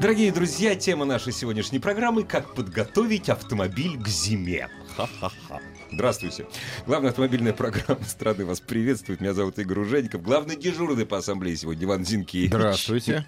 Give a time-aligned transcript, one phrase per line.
[0.00, 4.70] Дорогие друзья, тема нашей сегодняшней программы «Как подготовить автомобиль к зиме».
[4.96, 5.60] Ха-ха-ха.
[5.92, 6.46] Здравствуйте.
[6.86, 9.20] Главная автомобильная программа страны вас приветствует.
[9.20, 10.22] Меня зовут Игорь Ужеников.
[10.22, 12.48] Главный дежурный по ассамблее сегодня Иван Зинкевич.
[12.48, 13.26] Здравствуйте.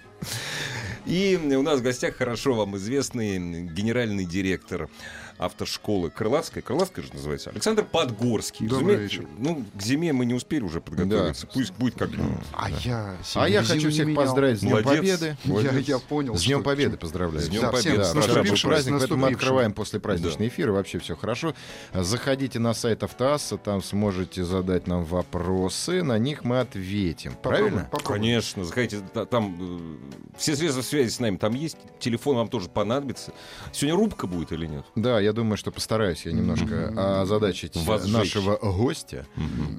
[1.05, 3.37] И у нас в гостях хорошо вам известный
[3.67, 4.89] генеральный директор
[5.37, 6.61] автошколы Крылатская.
[6.63, 7.49] Крылатская же называется.
[7.49, 8.67] Александр Подгорский.
[8.67, 9.27] Добрый вечер.
[9.37, 11.47] Ну, к зиме мы не успели уже подготовиться.
[11.47, 12.09] Пусть будет как
[12.53, 15.19] А я А я хочу всех поздравить с Днем Молодец.
[15.19, 15.37] Победы.
[15.45, 16.35] Я, я понял.
[16.35, 17.45] С Днем что- Победы поздравляю.
[17.45, 18.03] С Днем Да, Победы.
[18.03, 21.53] с Да, Наступивший наступившим, праздник, поэтому мы открываем после праздничный эфир, и вообще все хорошо.
[21.93, 27.33] Заходите на сайт Автоасса, там сможете задать нам вопросы, на них мы ответим.
[27.33, 27.89] Попробуем, Правильно?
[27.91, 28.21] попробуем.
[28.21, 32.69] Конечно, заходите, та- там э, все средства связи с нами там есть, телефон вам тоже
[32.69, 33.33] понадобится.
[33.71, 34.85] Сегодня рубка будет или нет?
[34.95, 39.25] Да, я думаю, что постараюсь я немножко озадачить Вас нашего гостя.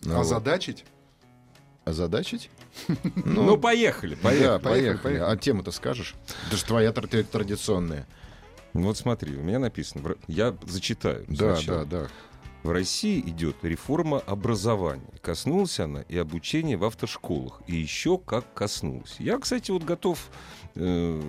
[0.03, 0.19] Ну.
[0.21, 0.85] Озадачить?
[1.85, 2.51] Озадачить?
[3.25, 4.59] Ну, поехали, да, поехали.
[4.59, 4.99] поехали.
[5.03, 5.33] поехали.
[5.33, 6.15] А тему-то скажешь?
[6.49, 8.07] Это же твоя тр- традиционная.
[8.73, 11.25] Вот смотри, у меня написано, я зачитаю.
[11.29, 11.85] Да, сначала.
[11.85, 12.09] да, да.
[12.65, 15.13] В России идет реформа образования.
[15.21, 17.61] Коснулась она и обучения в автошколах.
[17.67, 19.17] И еще как коснулась.
[19.19, 20.31] Я, кстати, вот готов
[20.75, 21.21] э,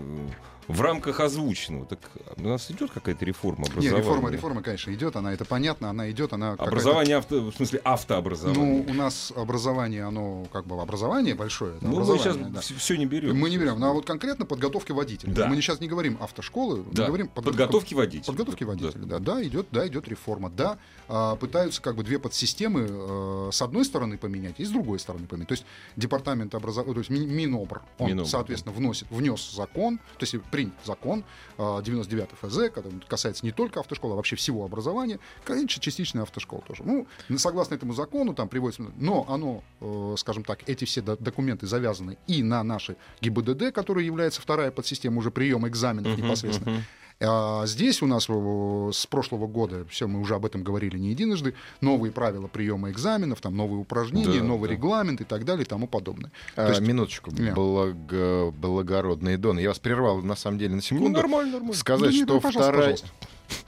[0.67, 1.85] в рамках озвученного.
[1.85, 1.99] Так
[2.37, 3.97] у нас идет какая-то реформа образования?
[3.97, 8.83] реформа, реформа, конечно, идет, она это понятно, она идет, она Образование, авто, в смысле автообразование.
[8.85, 11.75] Ну, у нас образование, оно как бы образование большое.
[11.81, 12.61] Ну, мы сейчас да.
[12.61, 13.37] все, не берем.
[13.37, 15.33] Мы не берем, ну, а вот конкретно подготовки водителей.
[15.33, 15.47] Да.
[15.47, 17.03] Мы сейчас не говорим автошколы, Да.
[17.03, 18.25] мы говорим Подготовки водителей.
[18.25, 19.19] Подготовки водителей, да.
[19.19, 20.49] Да, идет, да, идет реформа.
[20.49, 24.99] Да, а, пытаются как бы две подсистемы э, с одной стороны поменять и с другой
[24.99, 25.47] стороны поменять.
[25.49, 30.23] То есть департамент образования, то есть Ми- Минобр, он, Минобр, соответственно, вносит, внес закон, то
[30.23, 31.23] есть принят закон
[31.57, 36.63] э, 99 ФЗ, который касается не только автошколы, а вообще всего образования, конечно, частично автошкол
[36.65, 36.83] тоже.
[36.83, 37.05] Ну,
[37.37, 42.17] согласно этому закону, там приводится, но оно, э, скажем так, эти все до- документы завязаны
[42.27, 46.83] и на наши ГИБДД, который является вторая подсистема уже приема экзаменов непосредственно.
[47.21, 51.11] А здесь у нас э, с прошлого года, все, мы уже об этом говорили не
[51.11, 54.75] единожды, новые правила приема экзаменов, там новые упражнения, Да, новый да.
[54.75, 56.31] регламент и так далее и тому подобное.
[56.57, 57.51] А, То есть- минуточку, Не.
[57.53, 59.61] благо- благородные доны.
[59.61, 61.09] Я вас прервал на самом деле на Ну, секунду.
[61.09, 61.73] нормально, нормально.
[61.75, 62.91] Сказать, Да нет, что ну, пожалуйста, вторая...
[62.91, 63.07] пожалуйста.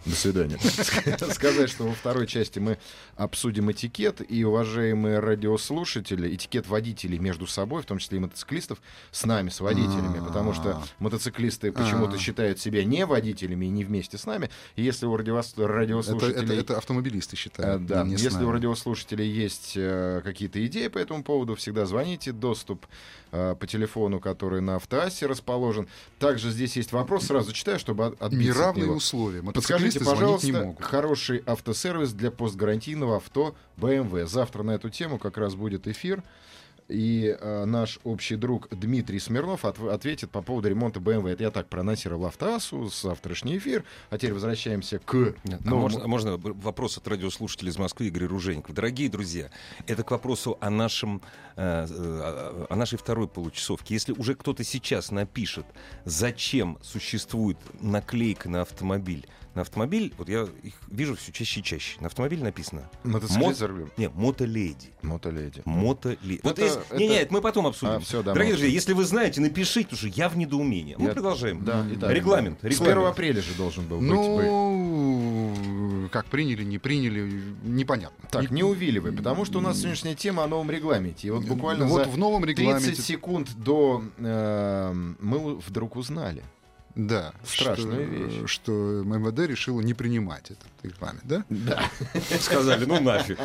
[0.06, 0.58] До свидания.
[0.60, 2.78] Сказать, что во второй части мы
[3.16, 9.26] обсудим этикет, и, уважаемые радиослушатели, этикет водителей между собой, в том числе и мотоциклистов, с
[9.26, 12.20] нами, с водителями, потому что мотоциклисты почему-то А.
[12.20, 14.50] считают себя не водителями и не вместе с нами.
[14.76, 16.44] И если у Это, радиослушателей...
[16.44, 17.86] это, это автомобилисты считают.
[17.86, 22.32] Да, не с если у радиослушателей есть э, какие-то идеи по этому поводу, всегда звоните.
[22.32, 22.86] Доступ
[23.32, 25.88] э, по телефону, который на автоассе расположен.
[26.20, 29.42] Также здесь есть вопрос, сразу читаю, чтобы от- отбиться от Неравные условия.
[29.68, 30.84] Подскажите, пожалуйста, не могут.
[30.84, 34.26] хороший автосервис для постгарантийного авто BMW.
[34.26, 36.24] Завтра на эту тему как раз будет эфир.
[36.90, 41.32] И э, наш общий друг Дмитрий Смирнов от- ответит по поводу ремонта BMW.
[41.34, 43.84] Это я так проанонсировал автоассу, завтрашний эфир.
[44.10, 45.34] А теперь возвращаемся к А
[45.66, 48.74] новому- можно, а можно б- вопрос от радиослушателей из Москвы Игоря Ружейникова.
[48.74, 49.50] Дорогие друзья,
[49.86, 51.22] это к вопросу о, нашем,
[51.58, 53.94] э, о нашей второй получасовке.
[53.94, 55.66] Если уже кто-то сейчас напишет,
[56.06, 62.00] зачем существует наклейка на автомобиль, на автомобиль, вот я их вижу все чаще и чаще,
[62.00, 64.94] на автомобиль написано Мотоциклист Мот- не, мотоледи.
[65.02, 65.62] Мотоледи.
[65.66, 66.40] Мотоледи.
[66.44, 67.94] Вот Это- если- это- Не, не, это мы потом обсудим.
[67.94, 70.96] А, всё, да, Дорогие друзья, если вы знаете, напишите, потому что я в недоумении.
[70.98, 71.64] Мы Я- продолжаем.
[71.64, 72.60] Да, итак, Регламент.
[72.62, 72.98] С регламент.
[72.98, 74.10] 1 апреля же должен был быть.
[74.10, 74.44] бы.
[74.46, 78.28] Ну, как приняли, не приняли, непонятно.
[78.32, 81.28] Так, не увиливай, потому что у нас сегодняшняя тема о новом регламенте.
[81.28, 86.44] И вот буквально вот за в новом 30 регламенте секунд до э, мы вдруг узнали.
[86.98, 88.50] Да, Страшная что, вещь.
[88.50, 88.72] Что
[89.04, 91.46] МВД решило не принимать этот регламент, да?
[91.50, 91.84] Да.
[92.40, 93.38] Сказали, ну нафиг.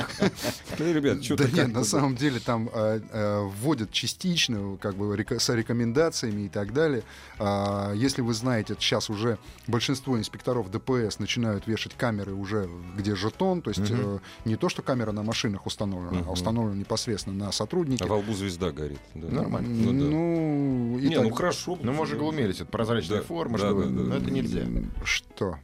[0.79, 5.15] Ну, ребят, что-то Да нет, на самом деле там э, э, вводят частично, как бы
[5.39, 7.03] с рекомендациями и так далее.
[7.39, 13.61] А, если вы знаете, сейчас уже большинство инспекторов ДПС начинают вешать камеры уже где жетон,
[13.61, 18.03] то есть э, не то, что камера на машинах установлена, а установлена непосредственно на сотруднике.
[18.03, 19.01] А во лбу звезда горит.
[19.15, 19.69] Нормально.
[19.69, 19.93] Ну.
[19.93, 21.79] Ну, и Не, ну хорошо.
[21.83, 23.85] Ну, мы же глумелись, это прозрачная Да, форма, да, чтобы...
[23.85, 24.67] да, да, но это нельзя.
[25.05, 25.59] Что?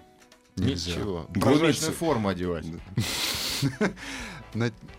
[0.56, 0.92] Нельзя.
[0.92, 1.26] Ничего.
[1.34, 2.66] Прозрачную форму одевать.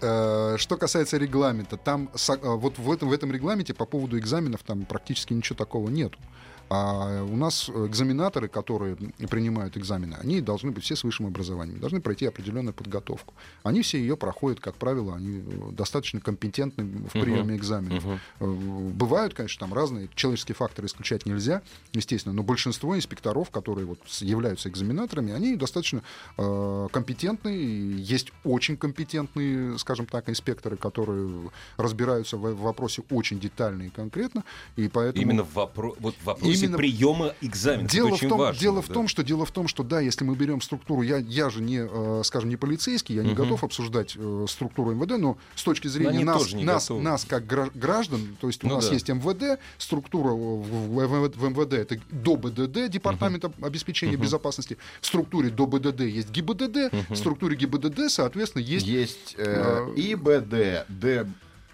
[0.02, 4.62] Э, Что касается регламента, там э, вот в этом, в этом регламенте по поводу экзаменов
[4.64, 6.20] там практически ничего такого нету.
[6.70, 8.96] А у нас экзаменаторы, которые
[9.30, 13.34] принимают экзамены, они должны быть все с высшим образованием, должны пройти определенную подготовку.
[13.64, 18.06] Они все ее проходят, как правило, они э, достаточно компетентны в приеме экзаменов.
[18.06, 18.20] Мгм.
[18.40, 18.46] Э,
[18.94, 21.62] Бывают, конечно, там разные человеческие факторы исключать нельзя,
[21.94, 26.04] естественно, но большинство инспекторов, которые вот являются экзаменаторами, они достаточно
[26.38, 27.50] э, компетентны.
[27.50, 34.44] Есть очень компетентные, скажем так, инспекторы, которые разбираются в, в вопросе очень детально и конкретно,
[34.76, 37.92] и поэтому Именно в, вопро- вот в вопросе Именно- приема экзаменов.
[37.92, 38.60] Дело в, том, важно.
[38.62, 38.94] дело в да.
[38.94, 41.80] том, что дело в том, что да, если мы берем структуру, я, я же не,
[41.90, 43.44] э, скажем, не полицейский, я не Мгм.
[43.44, 47.02] готов обсуждать э, структуру МВД, но с точки зрения нас, нас, готовы.
[47.02, 48.94] нас как гра- граждан, то есть у Ну нас да.
[48.94, 54.24] есть МВД, структура в, в- в МВД это до БДД, Департамент об- обеспечения Мгм.
[54.24, 58.86] безопасности, в структуре до БДД есть ГИБДД, в структуре ГИБДД, соответственно, есть...
[58.88, 61.28] Есть э, э, ИБД, Д.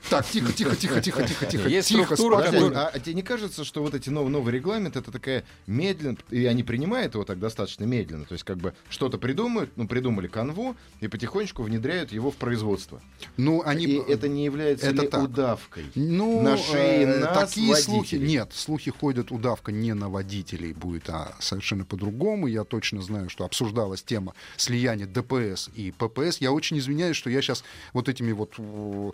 [0.09, 2.87] Так, тихо, тихо, тихо, тихо, тихо, тихо, Есть тихо, структура, спокойно.
[2.87, 6.45] а, а тебе не кажется, что вот эти новый, новый регламент это такая медленно, и
[6.45, 10.75] они принимают его так достаточно медленно, то есть как бы что-то придумают, ну придумали канву
[11.01, 13.01] и потихонечку внедряют его в производство.
[13.37, 13.85] Ну, они...
[13.85, 15.23] И это не является это ли так.
[15.23, 15.85] удавкой?
[15.95, 18.27] Ну, на шее э, нас, такие слухи водителей.
[18.27, 22.47] нет, слухи ходят удавка не на водителей будет, а совершенно по-другому.
[22.47, 26.37] Я точно знаю, что обсуждалась тема слияния ДПС и ППС.
[26.37, 27.63] Я очень извиняюсь, что я сейчас
[27.93, 29.11] вот этими вот э,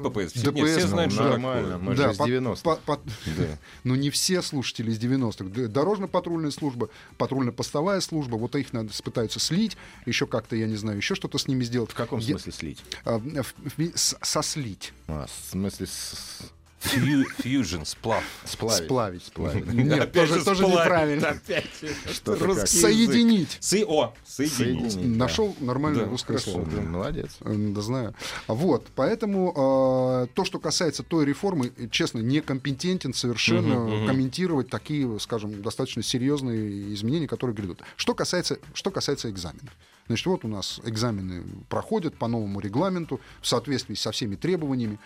[0.00, 0.32] ППС.
[0.32, 2.62] Все, нет, ДПС, все ну, знают, что нормально, мы да, же из по- 90-х.
[2.62, 3.00] по- по-
[3.38, 3.58] Да.
[3.84, 5.44] ну не все слушатели из 90-х.
[5.44, 6.88] Д- Дорожно-патрульная служба,
[7.18, 9.76] патрульно-постовая служба, вот их надо пытаются слить,
[10.06, 11.90] еще как-то, я не знаю, еще что-то с ними сделать.
[11.90, 12.78] В каком Я- смысле слить?
[13.04, 13.24] а, в-
[13.76, 14.92] в- с- сослить.
[15.08, 18.24] А, в смысле с- Фьюжн, сплав.
[18.44, 18.84] сплавить.
[18.84, 19.24] Сплавить.
[19.24, 19.66] Сплавить.
[19.72, 20.78] Нет, Опять тоже, же тоже сплавить.
[20.84, 21.28] неправильно.
[21.28, 21.66] Опять.
[22.12, 22.78] Что-то Русский.
[22.78, 23.58] Соединить.
[23.60, 24.92] Сы- О, соединить.
[24.92, 25.16] Соединить.
[25.18, 26.66] Нашел нормальное Да, русское хорошо, слово.
[26.70, 27.36] Да, Молодец.
[27.40, 28.14] Да, знаю.
[28.48, 29.50] Вот, поэтому
[30.24, 34.06] э, то, что касается той реформы, честно, некомпетентен совершенно Мгм, мгм.
[34.06, 37.82] комментировать такие, скажем, достаточно серьезные изменения, которые грядут.
[37.96, 39.70] Что касается, что касается экзаменов.
[40.06, 44.98] Значит, вот у нас экзамены проходят по новому регламенту в соответствии со всеми требованиями.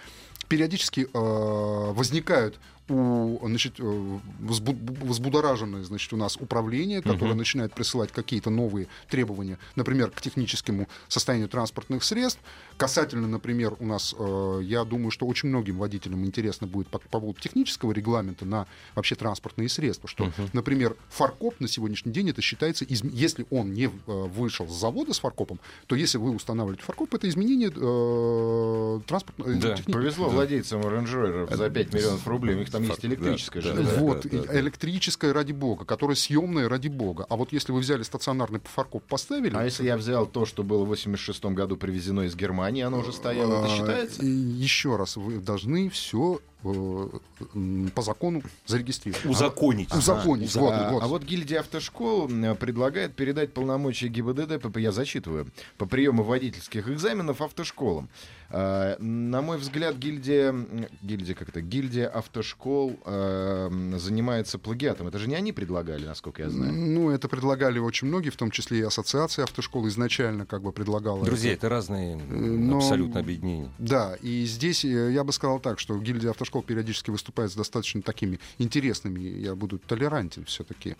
[0.48, 2.58] Периодически э, возникают
[2.88, 7.38] у, значит, э, возбу- возбудораженное значит, у нас управление, которое Мгм.
[7.38, 12.40] начинает присылать какие-то новые требования, например, к техническому состоянию транспортных средств.
[12.76, 17.20] Касательно, например, у нас, э, я думаю, что очень многим водителям интересно будет по, по
[17.20, 20.50] поводу технического регламента на вообще транспортные средства, что, Мгм.
[20.52, 25.20] например, фаркоп на сегодняшний день это считается, если он не э, вышел с завода с
[25.20, 31.56] фаркопом, то если вы устанавливаете фаркоп, это изменение э, транспортного Да, Повезло владельцам Range Rover
[31.56, 32.56] за 5 миллионов рублей.
[32.56, 33.82] У там есть Факт, электрическая да, же.
[33.82, 34.60] да, вот, да, да.
[34.60, 37.26] электрическая ради бога, которая съемная ради бога.
[37.28, 39.54] А вот если вы взяли стационарный фаркоп, поставили...
[39.56, 43.12] А если я взял то, что было в 86 году привезено из Германии, оно уже
[43.12, 44.24] стояло, это А, считается?
[44.24, 49.26] еще раз, вы должны все по закону зарегистрировать.
[49.26, 49.92] Узаконить.
[49.94, 50.56] Узаконить.
[50.56, 51.02] А, Вот, а, вот.
[51.02, 52.28] а вот гильдия автошкол
[52.58, 55.46] предлагает передать полномочия ГИБДД, я зачитываю,
[55.76, 58.08] по приему водительских экзаменов автошколам.
[58.56, 60.54] А, на мой взгляд, гильдия,
[61.02, 65.08] гильдия как это, гильдия автошкол а, м, занимается плагиатом.
[65.08, 66.72] Это же не они предлагали, насколько я знаю.
[66.72, 71.24] Ну, это предлагали очень многие, в том числе и Ассоциация автошкол изначально как бы предлагала.
[71.24, 71.66] Друзья, это.
[71.66, 73.72] это разные но- абсолютно объединения.
[73.78, 78.02] Да, и здесь э, я бы сказал так, что гильдия автошкол периодически выступает с достаточно
[78.02, 80.94] такими интересными, я буду толерантен все-таки,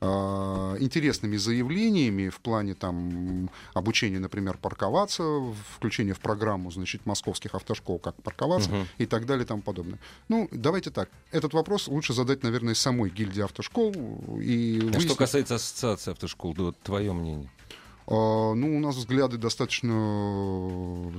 [0.00, 5.22] интересными заявлениями в плане там обучения, например, парковаться,
[5.74, 8.86] включения в программу, значит, московских автошкол, как парковаться Мгм.
[8.98, 9.98] и так далее и тому подобное.
[10.28, 11.08] Ну, давайте так.
[11.32, 16.62] Этот вопрос лучше задать, наверное, самой гильдии автошкол и А что касается ассоциации автошкол, да,
[16.64, 17.50] вот твое мнение.
[18.06, 19.90] А, ну, у нас взгляды достаточно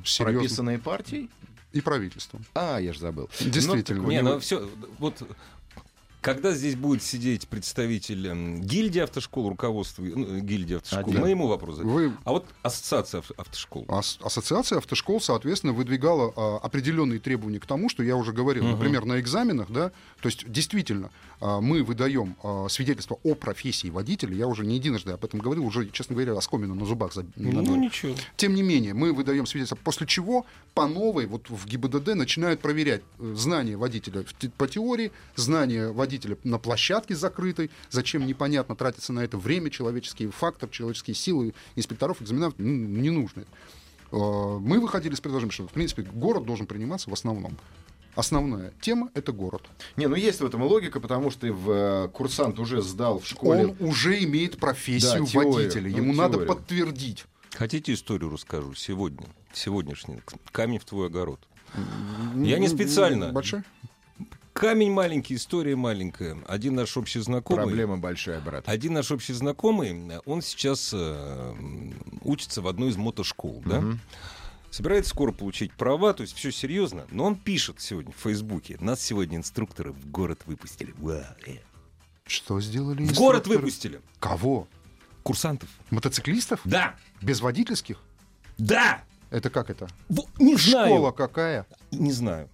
[0.05, 0.38] серьезные.
[0.39, 1.29] Прописанные партией?
[1.74, 2.46] И правительством.
[2.55, 3.29] А, я же забыл.
[3.41, 4.01] Действительно.
[4.03, 4.69] Ну, Не, так ну все,
[5.00, 5.22] вот
[6.27, 11.22] когда здесь будет сидеть представитель м, гильдии автошкол, руководства ну, гильдии автошкол, Один.
[11.22, 11.93] мы ему вопрос зададим.
[11.96, 13.86] Вы А вот ассоциация ав- автошкол.
[13.88, 18.63] Ас- Ассоциация автошкол, соответственно, выдвигала а, определенные требования к тому, что я уже говорил.
[18.63, 18.74] Мгм.
[18.74, 19.91] Например, на экзаменах, да,
[20.22, 24.36] то есть действительно а, мы выдаем а, свидетельство о профессии водителя.
[24.36, 27.13] Я уже не единожды об этом говорил, уже, честно говоря, оскомину на зубах.
[27.15, 27.75] заб- Ну, набил.
[27.77, 28.15] ничего.
[28.36, 33.01] Тем не менее, мы выдаем свидетельство, после чего по новой, вот в ГИБДД начинают проверять
[33.19, 34.25] э, знания водителя
[34.57, 40.69] по теории, знания водителя на площадке закрытой, зачем непонятно тратиться на это время, человеческий фактор,
[40.69, 43.41] человеческие силы инспекторов, экзаменаторов, м, не нужно.
[43.41, 43.50] это.
[44.12, 47.57] Э, Мы выходили с предложением, что, в принципе, город должен приниматься в основном.
[48.15, 49.62] Основная тема— это город.
[49.95, 53.27] Не, ну есть в этом и логика, потому что в, э, курсант уже сдал в
[53.27, 53.75] школе.
[53.79, 55.53] Он уже имеет профессию Да, теорию.
[55.53, 55.91] водителя.
[55.91, 56.47] Ну, Ему надо теорию.
[56.55, 57.25] подтвердить.
[57.53, 58.74] Хотите историю расскажу?
[58.74, 59.27] Сегодня.
[59.53, 60.21] Сегодняшний.
[60.51, 61.39] Камень в твой огород.
[62.36, 63.31] Я не специально.
[63.31, 63.62] Большой?
[64.57, 66.37] Камень маленький, история маленькая.
[66.47, 67.65] Один наш общий знакомый...
[67.65, 68.67] Проблема большая, брат.
[68.67, 71.53] Один наш общий знакомый, он сейчас э,
[72.23, 73.83] учится в одной из мотошкол, да?
[74.71, 77.05] Собирается скоро получить права, то есть все серьезно.
[77.11, 78.77] Но он пишет сегодня в Фейсбуке.
[78.81, 80.93] Нас сегодня инструкторы в город выпустили.
[80.97, 81.23] Вау.
[82.25, 83.57] Что сделали В город инструкторы?
[83.59, 84.01] выпустили.
[84.19, 84.67] Кого?
[85.23, 85.69] Курсантов.
[85.91, 86.61] Мотоциклистов?
[86.65, 87.97] Да, Без водительских?
[88.57, 89.03] да.
[89.29, 89.89] Это как это?
[90.07, 90.87] Во- не знаю.
[90.87, 91.65] Школа какая?
[91.91, 92.49] Не знаю.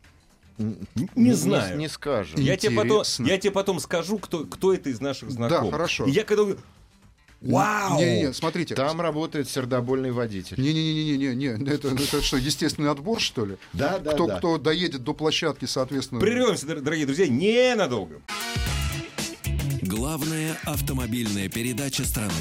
[0.57, 0.77] Н-
[1.15, 1.77] Не знаю.
[1.77, 2.39] Не, скажем.
[2.39, 5.72] Я тебе, потом, я тебе потом скажу, кто, кто это из наших знакомых.
[5.72, 6.05] хорошо.
[6.05, 6.62] И я когда увидел,
[7.41, 8.00] Вау!
[8.00, 8.74] Не-не-не, смотрите.
[8.74, 10.57] Там работает сердобольный водитель.
[10.62, 13.57] Не-не-не-не-не, это, это что, естественный отбор, что ли?
[13.74, 14.38] Да, да, кто, да.
[14.38, 16.22] кто доедет до площадки, соответственно...
[16.22, 18.22] Прервемся, дор- дорогие друзья, ненадолго.
[19.81, 22.31] Главная автомобильная передача страны.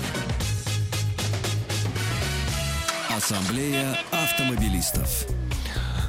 [3.11, 5.26] Ассамблея автомобилистов.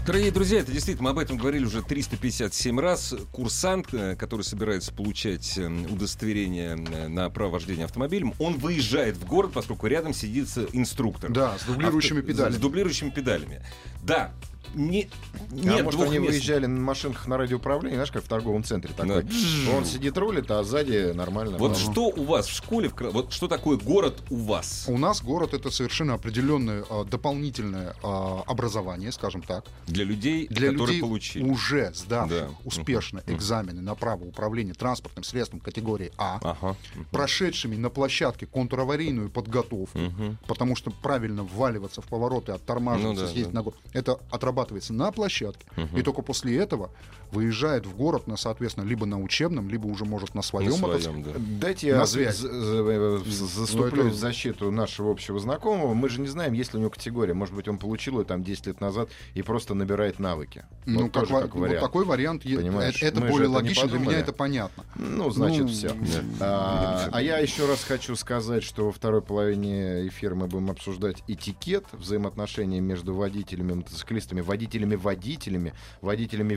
[0.06, 3.16] Дорогие друзья, это действительно, мы об этом говорили уже 357 раз.
[3.32, 9.26] Курсант, э, который собирается получать э, удостоверение э, на право вождения автомобилем, он выезжает в
[9.26, 11.32] город, поскольку рядом сидит инструктор.
[11.32, 12.54] Да, с дублирующими Авто- педалями.
[12.54, 13.62] С дублирующими педалями.
[14.04, 14.34] Да,
[14.74, 15.10] не,
[15.52, 16.32] а нет может, двух они мест.
[16.32, 19.26] выезжали на машинках на радиоуправлении, знаешь, как в торговом центре такой.
[19.72, 21.58] Он сидит, рулит, а сзади нормально.
[21.58, 21.80] Вот Ага.
[21.80, 24.86] что у вас в школе, вот что такое город у вас?
[24.88, 30.70] У нас город это совершенно определенное а, дополнительное а, образование, скажем так, Для людей, для
[30.72, 31.44] которые людей, получили.
[31.44, 32.56] уже сдавших Да.
[32.66, 33.36] успешно Мгм.
[33.36, 36.76] экзамены на право управления транспортным средством категории А, Ага.
[37.12, 40.38] прошедшими на площадке контраварийную подготовку, Мгм.
[40.48, 43.60] потому что правильно вваливаться в повороты, оттормаживаться, Ну да, съездить да.
[43.60, 44.63] на город, это отрабатывается
[44.94, 45.98] на площадке, Мгм.
[45.98, 46.90] и только после этого
[47.34, 51.24] выезжает в город, на, соответственно, либо на учебном, либо уже может на своем, На своем,
[51.24, 51.32] да.
[51.38, 52.38] Дайте я На связь.
[52.38, 55.94] за- заступлю Ну, это- в защиту нашего общего знакомого.
[55.94, 57.34] Мы же не знаем, есть ли у него категория.
[57.34, 60.66] Может быть, он получил ее там 10 лет назад и просто набирает навыки.
[60.86, 61.82] Ну, Вот как, тоже как вот вариант.
[61.82, 64.84] такой вариант, Понимаешь, это, это мы более это логично, для меня это понятно.
[64.96, 65.92] Ну, значит, Ну, все.
[66.40, 71.24] А, а я еще раз хочу сказать, что во второй половине эфира мы будем обсуждать
[71.28, 76.56] этикет взаимоотношений между водителями, мотоциклистами, водителями-водителями, водителями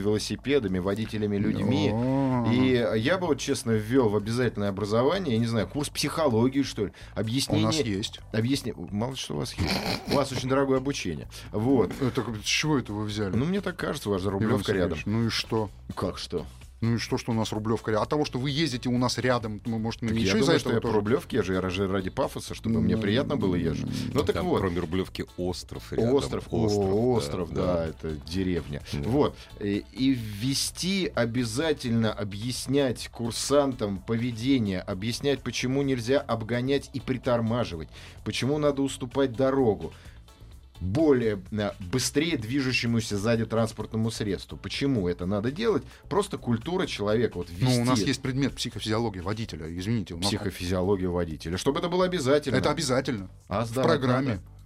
[0.67, 1.91] велосипедами, водителями людьми.
[1.93, 2.45] О.
[2.51, 6.85] И я бы вот честно ввел в обязательное образование, я не знаю, курс психологии, что
[6.85, 7.65] ли, У объяснение.
[7.65, 8.19] нас есть.
[8.31, 8.73] Объясни...
[8.75, 9.73] Мало что у вас есть.
[10.07, 11.27] У вас очень дорогое обучение.
[11.51, 11.91] Вот.
[12.01, 13.35] Это, с чего это вы взяли?
[13.35, 14.99] Ну, мне так кажется, у вас же Иван рублевка рядом.
[15.05, 15.69] Ну и что?
[15.95, 16.45] Как что?
[16.79, 17.99] Ну и что, что у нас рублевка?
[17.99, 20.59] От того, что вы ездите у нас рядом, ну, может, мы Так еще я думаю,
[20.59, 20.95] что я по тоже...
[20.95, 23.87] рублевке езжу, я же ради пафоса, чтобы мне Ну, приятно было езжу.
[24.13, 24.59] Ну так Там, вот.
[24.59, 26.13] кроме Рублевки, остров рядом.
[26.13, 28.83] Остров, остров, остров, да, это деревня.
[28.93, 29.09] Да.
[29.09, 29.35] Вот.
[29.59, 37.89] И, и ввести обязательно объяснять курсантам поведение, объяснять, почему нельзя обгонять и притормаживать,
[38.23, 39.93] почему надо уступать дорогу
[40.79, 44.57] более э, быстрее движущемуся сзади транспортному средству.
[44.57, 45.83] Почему это надо делать?
[46.09, 47.37] Просто культура человека.
[47.37, 50.15] Вот Ну, у нас есть предмет психофизиология водителя, извините.
[50.15, 50.27] Нас...
[50.27, 51.57] психофизиологию водителя.
[51.57, 52.55] Чтобы это было обязательно.
[52.55, 53.29] Это обязательно.
[53.47, 54.35] А в программе.
[54.35, 54.56] про-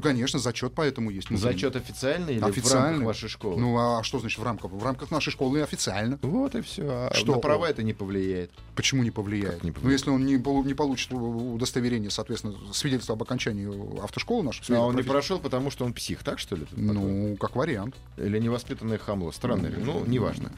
[0.00, 1.28] Конечно, зачет поэтому есть.
[1.30, 2.90] Ну, Зачет официальный или в Официальный.
[2.90, 3.60] рамках вашей школы?
[3.60, 4.70] Ну, а что значит в рамках?
[4.70, 6.18] В рамках нашей школы официально.
[6.22, 6.82] Вот и все.
[7.10, 8.52] А Что на права это не повлияет.
[8.76, 9.54] Почему не повлияет?
[9.56, 10.00] Как не Ну, повлияет?
[10.00, 14.60] если он не, не получит удостоверение, соответственно, свидетельство об окончании автошколы нашей.
[14.60, 16.66] А свидетельство он не профи- прошел, потому что он псих, так что ли?
[16.72, 17.96] Ну, как вариант.
[18.18, 19.32] Или невоспитанное хамло.
[19.32, 19.68] Странно.
[19.76, 20.52] Ну, неважно.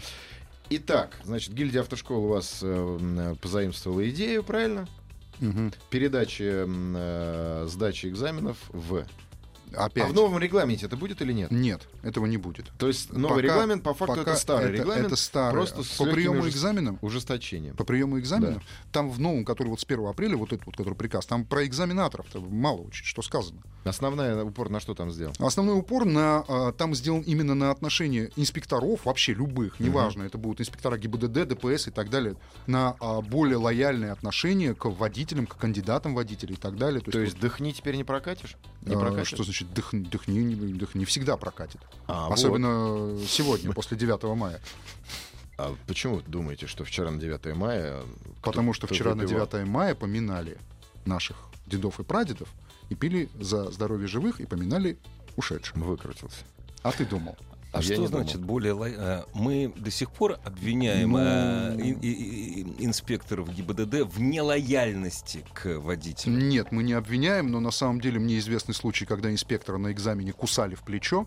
[0.70, 4.88] Итак, значит, гильдия автошкол у вас э, м, позаимствовала идею, правильно?
[5.40, 5.72] Мгм.
[5.90, 9.04] Передачи э, сдачи экзаменов в...
[9.74, 10.04] Опять.
[10.04, 11.50] А в новом регламенте это будет или нет?
[11.50, 12.70] Нет, этого не будет.
[12.78, 15.52] То есть новый Пока- регламент, по факту, это старый это, регламент, это старый.
[15.52, 17.76] просто с По приему ужас- экзаменам ужесточением.
[17.76, 20.94] по приему экзаменов, там в новом, который вот с 1 апреля, вот этот вот, который
[20.94, 23.60] приказ, там про экзаменаторов мало очень, что сказано.
[23.84, 25.34] Основная упор на что там сделан?
[25.38, 30.60] Основной упор на, а, там сделан именно на отношение инспекторов, вообще любых, неважно, это будут
[30.60, 36.14] инспектора ГИБДД, ДПС и так далее, на а, более лояльное отношение к водителям, к кандидатам
[36.14, 37.00] водителей и так далее.
[37.00, 38.56] То есть дыхни теперь не прокатишь?
[38.82, 39.28] Не а, прокатишь?
[39.28, 41.80] что значит дыхни, дыхни, дыхни всегда прокатит.
[42.06, 42.34] А, вот.
[42.34, 44.60] Особенно сегодня, после 9 мая.
[45.56, 48.02] А почему вы думаете, что вчера на 9 мая...
[48.42, 49.46] Потому кто- что кто вчера на выпивал?
[49.46, 50.58] 9 мая поминали
[51.04, 51.36] наших
[51.66, 52.48] дедов и прадедов
[52.90, 54.98] и пили за здоровье живых и поминали
[55.36, 55.76] ушедших.
[55.76, 56.38] Выкрутился.
[56.82, 57.36] А ты думал?
[57.72, 58.46] А Я что значит думал.
[58.48, 58.72] более...
[58.72, 64.20] ло- э, Мы до сих пор обвиняем Ну- э, и- и- и- инспекторов ГИБДД в
[64.20, 66.36] нелояльности к водителю.
[66.36, 70.32] Нет, мы не обвиняем, но на самом деле мне известный случай, когда инспектора на экзамене
[70.32, 71.26] кусали в плечо,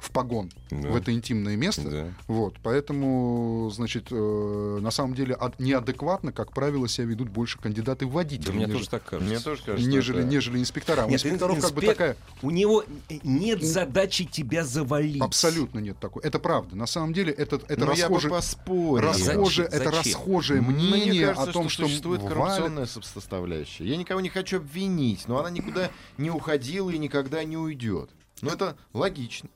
[0.00, 0.88] в погон Да.
[0.88, 1.82] в это интимное место.
[1.90, 2.12] Да.
[2.26, 8.06] Вот, поэтому, значит, э, на самом деле ад- неадекватно, как правило, себя ведут больше кандидаты
[8.06, 9.30] в водители, Да мне нежели, тоже так кажется.
[9.30, 11.04] Мне тоже кажется, нежели, это- нежели инспектора.
[11.04, 12.16] У Нет, инспекторов как бы инспек- такая...
[12.42, 12.84] У него
[13.22, 15.20] нет задачи тебя завалить.
[15.22, 16.22] Абсолютно нет такой.
[16.22, 16.74] Это правда.
[16.76, 18.96] На самом деле это, это Ну, бы расхожее, поспорил.
[19.08, 19.80] расхожее, Зачем?
[19.82, 20.12] это Зачем?
[20.14, 23.84] расхожее мнение Мне кажется, о том, что, существует валят- коррупционная составляющая.
[23.86, 28.10] Я никого не хочу обвинить, но она никуда не уходила и никогда не уйдет.
[28.42, 29.50] Ну, это логично.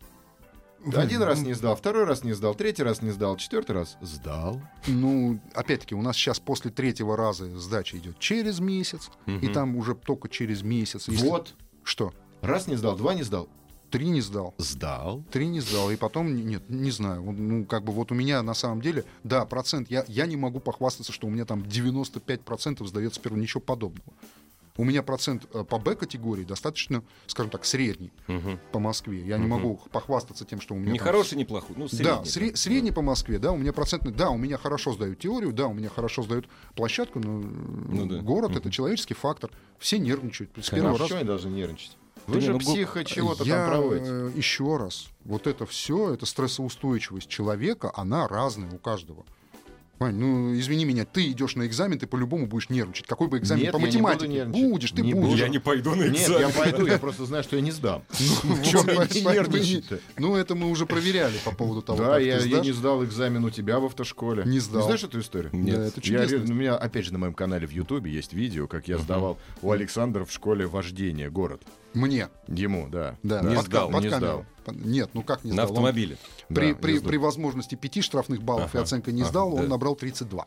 [0.92, 4.60] Один раз не сдал, второй раз не сдал, третий раз не сдал, четвертый раз сдал.
[4.86, 9.94] Ну, опять-таки, у нас сейчас после третьего раза сдача идет через месяц, и там уже
[9.94, 11.08] только через месяц.
[11.08, 11.54] если- Вот.
[11.82, 12.12] Что?
[12.42, 13.48] Раз не сдал, два не сдал.
[13.90, 14.54] Три не сдал.
[14.58, 15.22] Сдал.
[15.30, 18.54] Три не сдал, и потом, нет, не знаю, ну, как бы вот у меня на
[18.54, 23.20] самом деле, да, процент, я, я не могу похвастаться, что у меня там 95% сдается
[23.20, 24.12] первого, ничего подобного.
[24.76, 28.58] У меня процент э, по Б-категории достаточно, скажем так, средний Мгм.
[28.72, 29.20] по Москве.
[29.24, 29.50] Я не Мгм.
[29.50, 31.76] могу похвастаться тем, что у меня Не там хороший, не плохой.
[31.78, 32.04] Ну, средний.
[32.06, 35.52] Да, сре- средний по Москве, да, у меня процентный, да, у меня хорошо сдают теорию,
[35.52, 38.18] да, у меня хорошо сдают площадку, но Ну да.
[38.20, 38.58] город Мгм.
[38.58, 40.50] это человеческий фактор, все нервничают.
[40.50, 40.74] С Конечно.
[40.76, 41.96] первого А раза- что они должны нервничать?
[42.26, 44.10] Вы же не, ну, психо чего-то Я, там проводите.
[44.10, 49.24] э, еще раз, вот это все, это стрессоустойчивость человека, она разная у каждого.
[50.04, 53.06] Вань, ну извини меня, ты идешь на экзамен, ты по-любому будешь нервничать.
[53.06, 54.28] Какой бы экзамен Нет, по я не буду математике?
[54.32, 54.70] нервничать.
[54.70, 55.38] будешь, ты Не будешь.
[55.38, 56.40] Я не пойду на Нет, экзамен.
[56.40, 58.02] я пойду, я просто знаю, что я не сдам.
[58.44, 59.82] Ну, не-
[60.18, 63.78] Ну, это мы уже проверяли по поводу того, Да, я, не сдал экзамен у тебя
[63.80, 64.44] в автошколе.
[64.44, 64.82] Не сдал.
[64.82, 65.50] знаешь эту историю?
[65.54, 65.78] Нет.
[65.96, 68.98] Это ре- у меня, опять же, на моем канале в Ютубе есть видео, как я
[68.98, 71.62] сдавал у Александра в школе вождения город.
[71.94, 73.16] Мне, Ему, да.
[73.22, 73.40] да.
[73.42, 74.46] Не под, сдал, под не камеру.
[74.64, 75.66] Под- Нет, ну как не На сдал?
[75.66, 76.16] Он автомобиле.
[76.48, 79.62] При, Да, при, при возможности пяти штрафных баллов и Ага, оценка не ага, сдал, он
[79.62, 79.68] да.
[79.68, 80.46] набрал 32.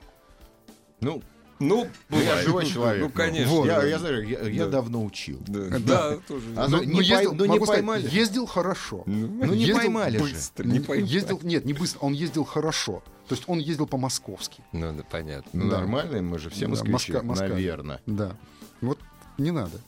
[1.01, 1.21] Ну,
[1.59, 3.01] Ну, ну, я живой человек.
[3.03, 3.51] Ну, конечно.
[3.51, 3.65] Вот.
[3.65, 4.71] Я, я знаю, я, я Да.
[4.73, 5.39] давно учил.
[5.47, 6.45] Да, да, тоже.
[6.55, 8.09] А Ну, ну, не ну, ездил, пой- ну, не могу сказать, поймали?
[8.15, 9.03] ездил хорошо.
[9.07, 10.23] Ну, не ездил поймали же.
[10.23, 11.09] быстро, не поймали.
[11.11, 13.01] Ездил, нет, не быстро, он ездил хорошо.
[13.27, 14.63] То есть он ездил по-московски.
[14.71, 15.49] Ну, да, понятно.
[15.53, 15.79] Ну, Да.
[15.79, 17.47] нормально, мы же все Да, москвичи, Моска- Москва.
[17.47, 18.01] наверное.
[18.05, 18.35] Да.
[18.81, 18.99] Вот
[19.39, 19.79] не надо.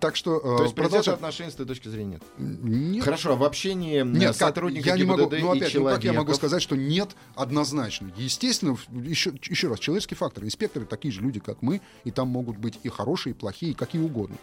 [0.00, 1.16] Так что э, То есть продолжаем.
[1.16, 2.22] отношения с той точки зрения нет.
[2.38, 5.74] Нет, Хорошо, а в общении Нет, как, сотрудника я не могу, ГИБДД ну и опять,
[5.74, 8.12] ну как я могу сказать, что нет однозначно.
[8.16, 10.44] Естественно, еще, еще раз, человеческий фактор.
[10.44, 13.74] Инспекторы такие же люди, как мы, и там могут быть и хорошие, и плохие, и
[13.74, 14.36] какие угодно.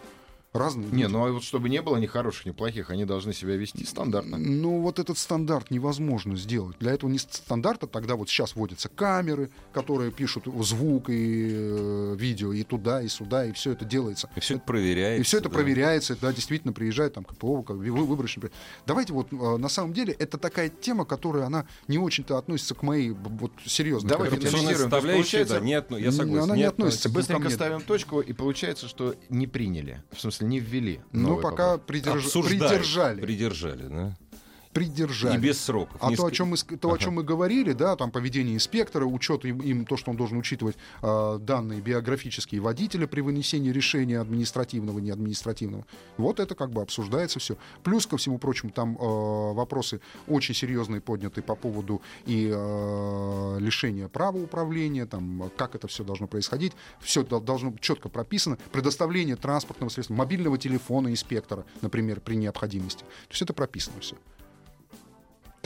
[0.58, 1.12] Разные Не, люди.
[1.12, 4.38] ну а вот чтобы не было ни хороших, ни плохих, они должны себя вести стандартно.
[4.38, 6.76] Ну, вот этот стандарт невозможно сделать.
[6.78, 12.52] Для этого не стандарта, тогда вот сейчас вводятся камеры, которые пишут звук и э, видео,
[12.52, 14.28] и туда, и сюда, и все это делается.
[14.36, 15.20] И все это проверяется.
[15.20, 15.54] И все это да.
[15.54, 18.50] проверяется, да, действительно приезжает там КПО, как вы- выборочный.
[18.86, 22.82] Давайте вот э, на самом деле это такая тема, которая она не очень-то относится к
[22.82, 24.08] моей вот серьезно.
[24.08, 24.90] Давайте анализируем.
[24.90, 26.44] Получается, да, нет, ну, я согласен.
[26.44, 27.08] она не нет, относится.
[27.08, 30.02] Быстренько ставим точку, и получается, что не приняли.
[30.12, 31.00] В смысле, не ввели.
[31.12, 32.22] Ну, пока придерж-
[32.68, 33.20] придержали.
[33.20, 34.16] Придержали, да.
[34.76, 35.38] Придержали.
[35.38, 35.96] И без сроков.
[36.00, 36.98] А Не то, о чем мы, то, о Ага.
[36.98, 40.76] чем мы говорили, да, там поведение инспектора, учет им, им то, что он должен учитывать
[41.02, 45.86] э, данные биографические водителя при вынесении решения административного, не административного.
[46.18, 47.56] Вот это как бы обсуждается все.
[47.84, 54.08] Плюс ко всему прочему, там э, вопросы очень серьезные подняты по поводу и э, лишения
[54.08, 56.74] права управления, там, как это все должно происходить.
[57.00, 58.58] Все должно быть четко прописано.
[58.72, 63.00] Предоставление транспортного средства, мобильного телефона инспектора, например, при необходимости.
[63.00, 64.16] То есть это прописано все.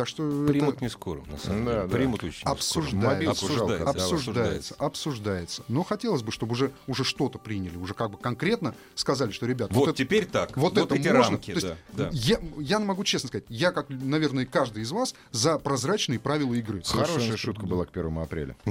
[0.01, 1.87] Так что это- Примут не скоро, на самом Да, деле.
[1.87, 1.89] да.
[1.97, 2.43] Примут очень.
[2.45, 2.97] Обсуждается.
[3.09, 5.63] Мобилку Обсуждается, жалко, да, обсуждается, обсуждается.
[5.69, 9.71] Но хотелось бы, чтобы уже, уже что-то приняли, уже как бы конкретно сказали, что, ребят,
[9.73, 10.57] Вот это- теперь так.
[10.57, 11.33] вот, Вот это эти можно.
[11.33, 12.11] рамки, То есть да, да.
[12.13, 16.83] Я, я могу честно сказать, я, как, наверное, каждый из вас, за прозрачные правила игры.
[16.85, 18.57] Хорошая шутка была к 1 апреля.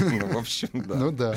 [0.00, 0.94] Ну, в общем, да.
[0.96, 1.36] Ну да.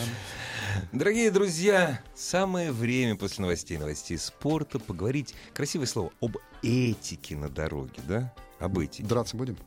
[0.92, 8.00] Дорогие друзья, самое время после новостей, новостей спорта поговорить, красивое слово, об этике на дороге,
[8.08, 8.34] да?
[8.62, 9.04] Об этике.
[9.04, 9.58] Драться будем?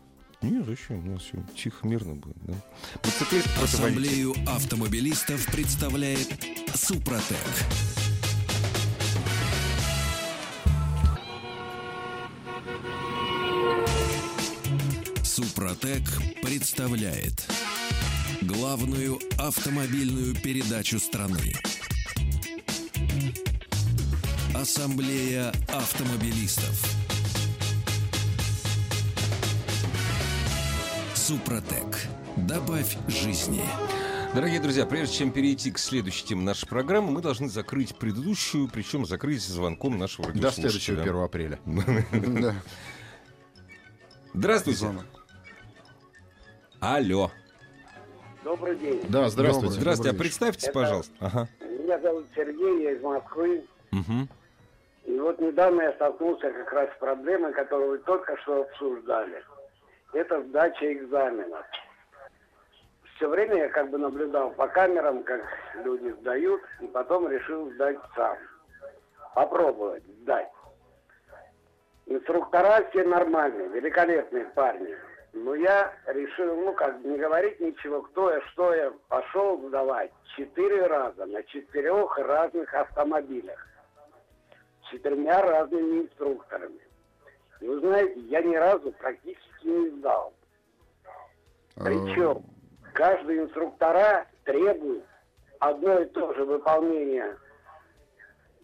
[0.40, 1.08] Не, зачем?
[1.08, 2.54] У нас все тихо, мирно будет, да?
[2.96, 3.48] Мотоциклист.
[3.62, 6.28] Ассамблею автомобилистов представляет
[6.74, 7.38] Супротек.
[15.24, 16.02] Супротек
[16.42, 17.50] представляет
[18.42, 21.54] главную автомобильную передачу страны.
[24.54, 26.93] Ассамблея автомобилистов.
[31.24, 31.86] Супротек.
[32.36, 33.62] Добавь жизни.
[34.34, 39.06] Дорогие друзья, прежде чем перейти к следующей теме нашей программы, мы должны закрыть предыдущую, причем
[39.06, 41.58] закрыть звонком нашего До следующего 1 апреля.
[42.42, 42.52] Да.
[44.34, 44.86] Здравствуйте.
[46.80, 47.30] Алло.
[48.44, 49.00] Добрый день.
[49.08, 49.80] Да, здравствуйте.
[49.80, 51.14] Здравствуйте, а представьтесь, пожалуйста.
[51.20, 51.48] Ага.
[51.62, 53.64] Меня зовут Сергей, я из Москвы.
[55.06, 59.42] И вот недавно я столкнулся как раз с проблемой, которую вы только что обсуждали.
[60.14, 61.66] Это сдача экзаменов.
[63.16, 65.42] Все время я как бы наблюдал по камерам, как
[65.84, 68.36] люди сдают, и потом решил сдать сам.
[69.34, 70.50] Попробовать сдать.
[72.06, 74.96] Инструктора все нормальные, великолепные парни.
[75.32, 80.86] Но я решил, ну как, не говорить ничего, кто я, что я, пошел сдавать четыре
[80.86, 83.66] раза на четырех разных автомобилях.
[84.84, 86.83] С четырьмя разными инструкторами.
[87.64, 90.34] И вы знаете, я ни разу практически не сдал.
[91.76, 92.44] Причем
[92.92, 95.02] каждый инструктора требует
[95.60, 97.38] одно и то же выполнение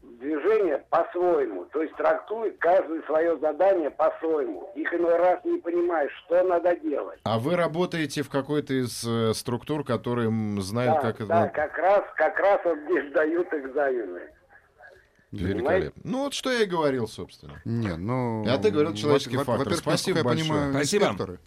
[0.03, 1.65] движения по-своему.
[1.73, 4.71] То есть трактует каждое свое задание по-своему.
[4.75, 7.21] Их иной раз не понимаешь, что надо делать.
[7.25, 11.55] А вы работаете в какой-то из э, структур, которые знают, Да, как да, это...
[11.55, 14.21] как раз, как раз вот где сдают экзамены.
[15.33, 16.03] Великолепно.
[16.05, 17.61] Ну вот что я и говорил, собственно.
[17.65, 18.45] Не, ну...
[18.49, 19.59] А ты говорил человеческий во- во- фактор.
[19.75, 20.49] Во-первых, Спасибо насколько я большое.
[20.51, 21.05] понимаю, Спасибо.
[21.05, 21.39] инспекторы,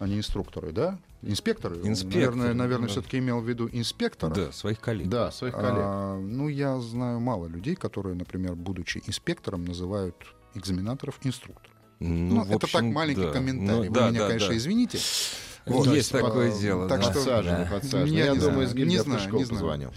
[0.00, 0.98] а не инструкторы, да?
[1.22, 1.76] Инспекторы?
[1.82, 2.92] Инспекторы, Наверное, наверное да.
[2.92, 4.32] все-таки имел в виду инспектора.
[4.34, 5.08] Да, своих коллег.
[5.08, 5.72] Да, своих коллег.
[5.76, 10.14] А, ну, я знаю мало людей, которые, например, будучи инспектором, называют
[10.54, 11.74] экзаменаторов инструкторами.
[12.00, 13.32] Ну, в это общем, так маленький да.
[13.32, 13.66] комментарий.
[13.68, 14.56] Ну, Вы да, меня, да, конечно, да.
[14.56, 14.98] извините.
[14.98, 16.88] Есть Вот, такое а, дело.
[16.88, 17.04] Так да.
[17.04, 17.70] что Подсажены, Да.
[17.70, 18.16] подсажены.
[18.16, 19.48] Я Я, не думаю, знаю, из не гильдии знаю, не знаю.
[19.48, 19.92] позвонил.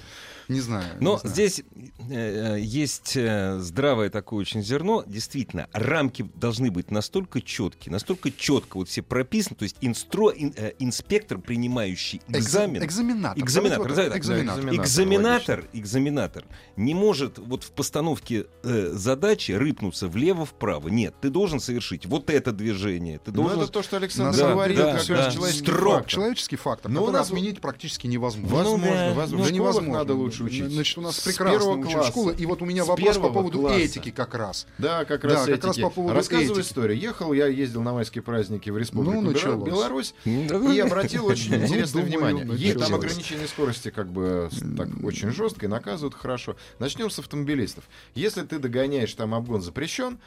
[0.48, 0.86] Не знаю.
[1.00, 1.34] Но не знаю.
[1.34, 1.64] здесь
[2.10, 5.04] э, есть э, здравое такое очень зерно.
[5.06, 9.56] Действительно, рамки должны быть настолько четкие, настолько четко вот все прописаны.
[9.56, 13.44] То есть инстро, ин- э, инспектор, принимающий Экза- экзамен, Экзаменатор.
[13.44, 14.66] Экзаменатор, да, экзаменатор.
[14.66, 20.88] да, экзаменатор, экзаменатор не может вот в постановке э, задачи рыпнуться влево-вправо.
[20.90, 23.20] Нет, ты должен совершить вот это движение.
[23.20, 25.16] Ты Ну, должен это то, что Александр Да, говорил, да, как да.
[25.18, 25.94] раз человеческий Строг.
[25.94, 26.10] фактор.
[26.12, 28.56] Человеческий фактор, Но у который нас- отменить практически невозможно.
[28.58, 29.38] Возможно, да, возможно.
[29.38, 29.94] ну, Да невозможно.
[29.94, 30.72] надо лучше учить.
[30.72, 32.10] Значит, у нас прекрасно учат класса.
[32.10, 32.36] школы.
[32.38, 33.80] И вот у меня С вопрос по поводу класса.
[33.80, 34.68] этики как раз.
[34.78, 35.66] Да, как Да, раз как этики.
[35.66, 36.68] раз по поводу Рассказываю этики.
[36.70, 36.98] историю.
[36.98, 39.68] Ехал, я ездил на майские праздники в Республику Ну, началось.
[39.68, 40.32] Беларусь Да.
[40.74, 42.48] и обратил очень Ну, интересное внимание.
[42.56, 46.56] Е- Там ограничение скорости как бы так очень жестко и наказывают хорошо.
[46.80, 47.84] Начнем с автомобилистов.
[48.16, 50.20] Если ты догоняешь, там обгон запрещен,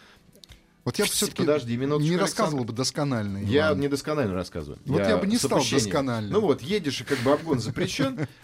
[0.85, 2.23] Вот я Вс- все-таки подожди минуточку, не Александр.
[2.43, 3.39] рассказывал бы досконально.
[3.39, 3.81] Я Иван.
[3.81, 4.79] недосконально рассказываю.
[4.85, 6.31] Вот я бы не стал досконально.
[6.31, 8.29] Ну вот, едешь, и как бы обгон запрещен,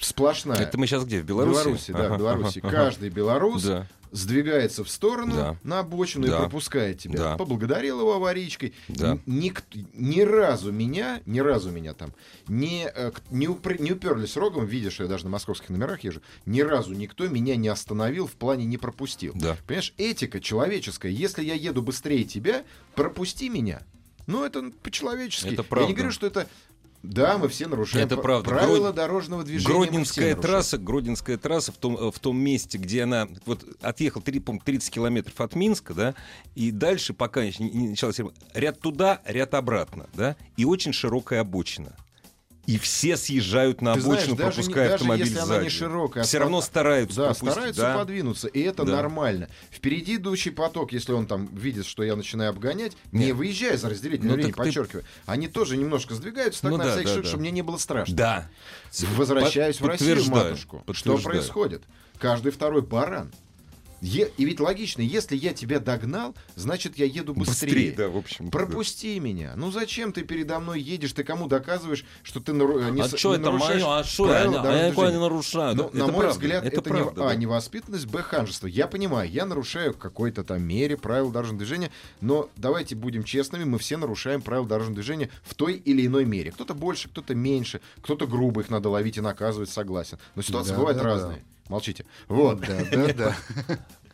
[0.00, 0.56] сплошная.
[0.56, 1.20] Это мы сейчас где?
[1.20, 1.54] В Беларуси?
[1.64, 2.58] Беларуси, да, Ага, в Беларуси.
[2.58, 2.76] ага, ага.
[2.76, 3.86] Каждый белорус Да.
[4.12, 5.56] сдвигается в сторону Да.
[5.64, 6.36] на обочину Да.
[6.36, 7.18] и пропускает тебя.
[7.18, 7.36] Да.
[7.36, 8.72] Поблагодарил его аварийкой.
[8.88, 9.18] Да.
[9.26, 12.12] Ник- ни разу меня, ни разу меня там
[12.48, 16.60] не, э, не, упр- не уперлись рогом, что я даже на московских номерах езжу, ни
[16.60, 19.32] разу никто меня не остановил, в плане не пропустил.
[19.34, 19.56] Да.
[19.66, 21.10] Понимаешь, этика человеческая.
[21.10, 23.82] Если я еду быстрее тебя, пропусти меня.
[24.26, 25.48] Ну, это по-человечески.
[25.48, 25.88] Это Я правда.
[25.88, 26.46] не говорю, что это...
[27.04, 28.48] Да, мы все нарушаем Это пра- правда.
[28.48, 29.72] правила Грод- дорожного движения.
[29.74, 34.40] Гродненская трасса, Гродненская трасса в том, э, в том месте, где она вот отъехал три-
[34.40, 36.14] по-моему, 30 километров от Минска, да,
[36.54, 41.94] и дальше, пока не, началась ремонт, ряд туда, ряд обратно, да, и очень широкая обочина.
[42.66, 45.50] И все съезжают на Ты знаешь, обочину, даже, не- пропуская даже автомобиль если сзади.
[45.52, 47.94] она не широкая, все равно ста- стараются Да, стараются да.
[47.98, 48.92] подвинуться, и это Да.
[48.96, 49.48] нормально.
[49.70, 53.36] Впереди идущий поток, если он там видит, что я начинаю обгонять, не Нет.
[53.36, 56.84] выезжая за разделительную Ну, линию, так ты- подчеркиваю, они тоже немножко сдвигаются, так Ну на
[56.84, 57.28] да, всякий да, случай, да.
[57.28, 58.16] чтобы мне не было страшно.
[58.16, 58.50] Да.
[59.16, 60.82] Возвращаюсь в Россию, матушку.
[60.92, 61.82] Что происходит?
[62.18, 63.32] Каждый второй баран.
[64.04, 67.72] Е- И ведь логично, если я тебя догнал, значит я еду быстрее.
[67.72, 68.50] Быстрее, да, в общем.
[68.50, 69.54] Пропусти меня.
[69.56, 71.12] Ну зачем ты передо мной едешь?
[71.14, 73.98] Ты кому доказываешь, что ты нару- не а с- что не это нарушаешь мое?
[74.00, 74.24] А что?
[74.30, 75.74] а я никуда не нарушаю.
[75.74, 77.34] Ну, Да, на это мой правда, взгляд, это, не, правда, а, да.
[77.34, 78.66] невоспитанность, б, ханжество.
[78.66, 81.90] Я понимаю, я нарушаю в какой-то там мере правила дорожного движения,
[82.20, 86.52] но давайте будем честными, мы все нарушаем правила дорожного движения в той или иной мере.
[86.52, 90.18] Кто-то больше, кто-то меньше, кто-то грубо их надо ловить и наказывать, согласен.
[90.34, 91.38] Но ситуации Да, бывают да, да.
[91.68, 92.04] Молчите.
[92.28, 92.60] Вот.
[92.60, 93.36] Да, да, да.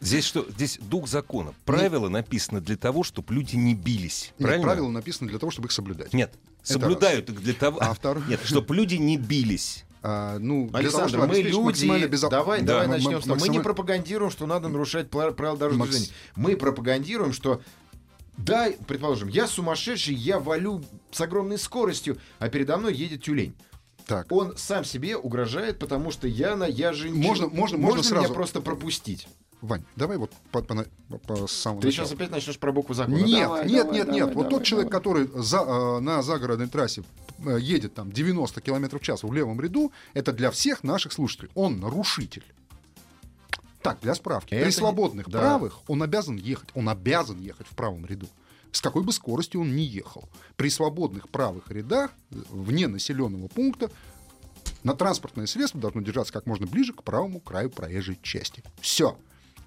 [0.00, 0.46] Здесь что?
[0.50, 1.52] Здесь дух закона.
[1.64, 4.32] Правила написаны для того, чтобы люди не бились.
[4.38, 4.64] Нет, Правильно?
[4.66, 6.14] правила написаны для того, чтобы их соблюдать.
[6.14, 6.32] Нет,
[6.62, 7.78] соблюдают их для того.
[7.82, 9.84] А второй- Нет, чтобы люди не бились.
[10.02, 12.66] А, ну, того, Александр, чтобы мы люди, безо- давай, Да.
[12.68, 13.38] давай м- начнем с того.
[13.38, 16.14] Мы не пропагандируем, что надо нарушать правила дорожного Макс- движения.
[16.36, 17.60] Мы пропагандируем, что
[18.38, 23.54] да, предположим, я сумасшедший, я валю с огромной скоростью, а передо мной едет тюлень.
[24.10, 28.08] Так, Он сам себе угрожает, потому что я на я же Можно- можно- можно меня
[28.08, 29.28] сразу- просто пропустить.
[29.60, 32.06] Вань, давай вот по, по- по- по самому Ты началу.
[32.08, 33.14] сейчас опять начнешь про букву закона.
[33.18, 34.26] Нет, Давай, нет, давай, нет, давай, нет.
[34.34, 35.00] Вот давай, тот человек, давай.
[35.26, 37.04] который за, э, на загородной трассе
[37.46, 41.50] э, едет там 90 км в час в левом ряду, это для всех наших слушателей.
[41.54, 42.44] Он нарушитель.
[43.82, 44.54] Так, для справки.
[44.54, 45.38] Это При не- свободных да.
[45.40, 46.68] правых он обязан ехать.
[46.74, 48.26] Он обязан ехать в правом ряду.
[48.72, 50.28] С какой бы скоростью он ни ехал.
[50.56, 53.90] При свободных правых рядах, вне населенного пункта,
[54.82, 58.62] на транспортное средство должно держаться как можно ближе к правому краю проезжей части.
[58.80, 59.16] Все.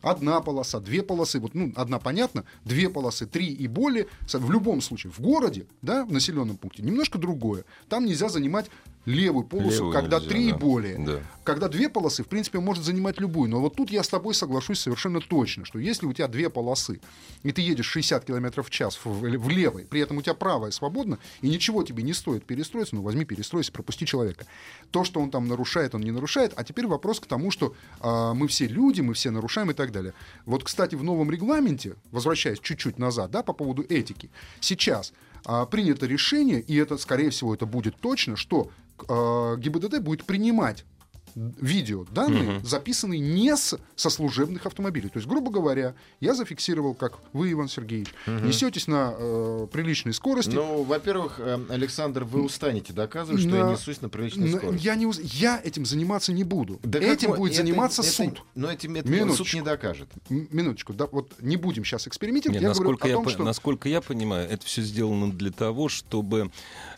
[0.01, 4.81] одна полоса, две полосы, вот, ну, одна понятно, две полосы, три и более, в любом
[4.81, 7.63] случае, в городе, да, в населенном пункте, немножко другое.
[7.89, 8.69] Там нельзя занимать
[9.05, 10.57] левую полосу, Левую когда нельзя, три и да.
[10.57, 10.97] более.
[10.97, 11.19] Да.
[11.43, 13.49] Когда две полосы, в принципе, может занимать любую.
[13.49, 17.01] Но вот тут я с тобой соглашусь совершенно точно, что если у тебя две полосы,
[17.43, 20.71] и ты едешь 60 км в час в, в левой, при этом у тебя правая
[20.71, 24.45] свободна, и ничего тебе не стоит перестроиться, ну возьми, перестройся, пропусти человека.
[24.91, 26.53] То, что он там нарушает, он не нарушает.
[26.55, 29.91] А теперь вопрос к тому, что а, мы все люди, мы все нарушаем и так
[29.91, 30.13] далее.
[30.45, 34.29] Вот, кстати, в новом регламенте, возвращаясь чуть-чуть назад, да, по поводу этики,
[34.61, 35.11] сейчас
[35.45, 38.71] а, принято решение, и это, скорее всего, это будет точно, что
[39.07, 40.85] ГИБДД будет принимать
[41.35, 45.09] видео данные, записанные не с, со служебных автомобилей.
[45.09, 50.51] То есть, грубо говоря, я зафиксировал, как вы, Иван Сергеевич, несетесь на э, приличной скорости.
[50.55, 54.85] Ну, во-первых, э, Александр, вы устанете доказывать, что я На- несусь на приличной на- скорости.
[54.85, 56.79] я, не, уз- я этим заниматься не буду.
[56.83, 58.41] Да как этим мо- будет это- заниматься это- суд.
[58.55, 59.45] Но этим это Минуточку.
[59.45, 60.09] суд не докажет.
[60.29, 62.59] М- Минуточку, да, вот не будем сейчас экспериментировать.
[62.59, 63.43] Не, я насколько, я, том, по- что...
[63.43, 66.51] насколько я понимаю, это все сделано для того, чтобы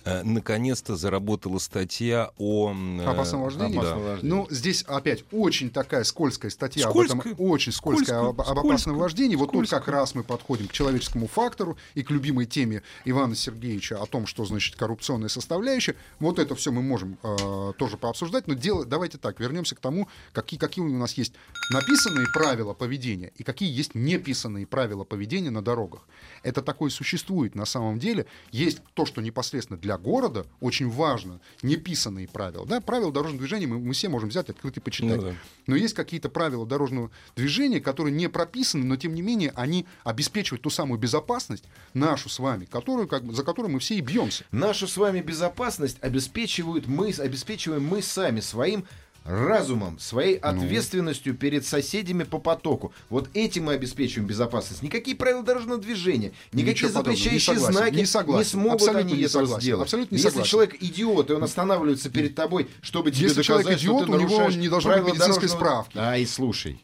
[0.04, 2.74] э, наконец-то заработала статья о...
[2.74, 3.80] э, Опасном вождении?
[3.80, 4.18] да.
[4.26, 7.34] Ну, здесь опять очень такая скользкая статья об Скользкая.
[7.34, 9.36] этом, очень скользкая Скользкая, об, об скользкая, опасном вождении.
[9.36, 9.96] Вот тут как скользкая.
[9.96, 14.46] раз мы подходим к человеческому фактору и к любимой теме Ивана Сергеевича о том, что
[14.46, 15.96] значит коррупционная составляющая.
[16.20, 20.08] Вот это все мы можем э, тоже пообсуждать, но дело, давайте так, вернемся к тому,
[20.34, 21.34] какие, какие у нас есть
[21.72, 26.08] написанные правила поведения и какие есть неписанные правила поведения на дорогах.
[26.42, 28.26] Это такое существует на самом деле.
[28.52, 32.66] Есть то, что непосредственно для города очень важно, неписанные правила.
[32.66, 32.82] Да?
[32.82, 35.18] Правила дорожного движения мы, мы все можем взять, открыть и почитать.
[35.18, 35.34] Ну да.
[35.68, 40.62] Но есть какие-то правила дорожного движения, которые не прописаны, но тем не менее они обеспечивают
[40.62, 44.46] ту самую безопасность нашу с вами, которую, как за которую мы все и бьемся.
[44.52, 48.86] Нашу с вами безопасность обеспечивают мы, обеспечиваем мы сами своим
[49.26, 50.48] разумом, своей Ну.
[50.50, 52.94] ответственностью перед соседями по потоку.
[53.10, 54.84] Вот этим мы обеспечиваем безопасность.
[54.84, 57.16] Никакие правила дорожного движения, никакие Ничего подобного.
[57.18, 57.74] запрещающие Не согласен.
[57.80, 58.50] знаки Не согласен.
[58.52, 59.62] смогут Абсолютно они не этого согласен.
[59.62, 59.84] сделать.
[59.84, 60.50] Абсолютно не Если согласен.
[60.52, 64.12] человек идиот, и он останавливается перед тобой, чтобы тебе Если доказать, человек что идиот, ты
[64.12, 65.98] у него не должно быть правила медицинской дорожного- справки.
[65.98, 66.82] Ай, слушай.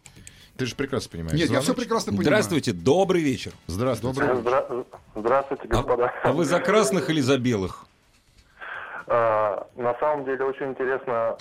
[0.58, 1.34] Ты же прекрасно понимаешь.
[1.34, 1.76] Нет, я все Звоночек.
[1.76, 2.26] прекрасно понимаю.
[2.26, 3.52] Здравствуйте, добрый вечер.
[3.68, 4.20] Здравствуйте.
[4.20, 4.50] Добрый вечер.
[4.52, 6.14] Здра- Здравствуйте, А, господа.
[6.24, 7.86] а вы за красных или за белых?
[9.08, 11.36] А, На самом деле очень интересно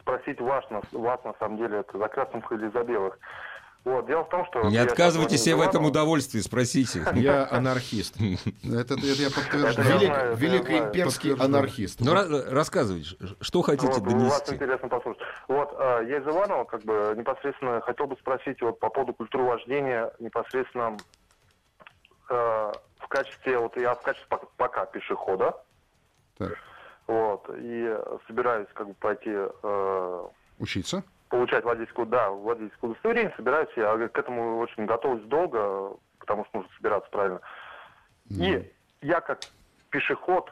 [0.00, 3.18] спросить вас, на- вас на самом деле, это за красных или за белых.
[3.84, 4.64] Вот, дело в том, что...
[4.68, 7.04] Не отказывайте себе в этом удовольствии, спросите.
[7.14, 8.16] Я анархист.
[8.64, 9.88] Это, это я подтверждаю.
[10.00, 12.00] Велик- знаю, Великий имперский анархист.
[12.00, 14.54] Ну, ра- рассказывайте, что хотите Вот, у вас донести?
[14.56, 15.22] интересно послушать.
[15.46, 19.44] Вот, э, я из Иванова, как бы, непосредственно хотел бы спросить вот по поводу культуры
[19.44, 20.96] вождения, непосредственно
[22.28, 25.54] э, в качестве, вот я в качестве пок- пока пешехода,
[26.38, 26.58] Так,
[27.06, 30.26] вот, и собираюсь, как бы, пойти э,
[30.58, 31.04] учиться.
[31.28, 36.72] получать водительскую, да, водительское удостоверение, собираюсь, я к этому очень готовлюсь долго, потому что нужно
[36.76, 37.40] собираться правильно.
[38.28, 39.40] И я как
[39.90, 40.50] пешеход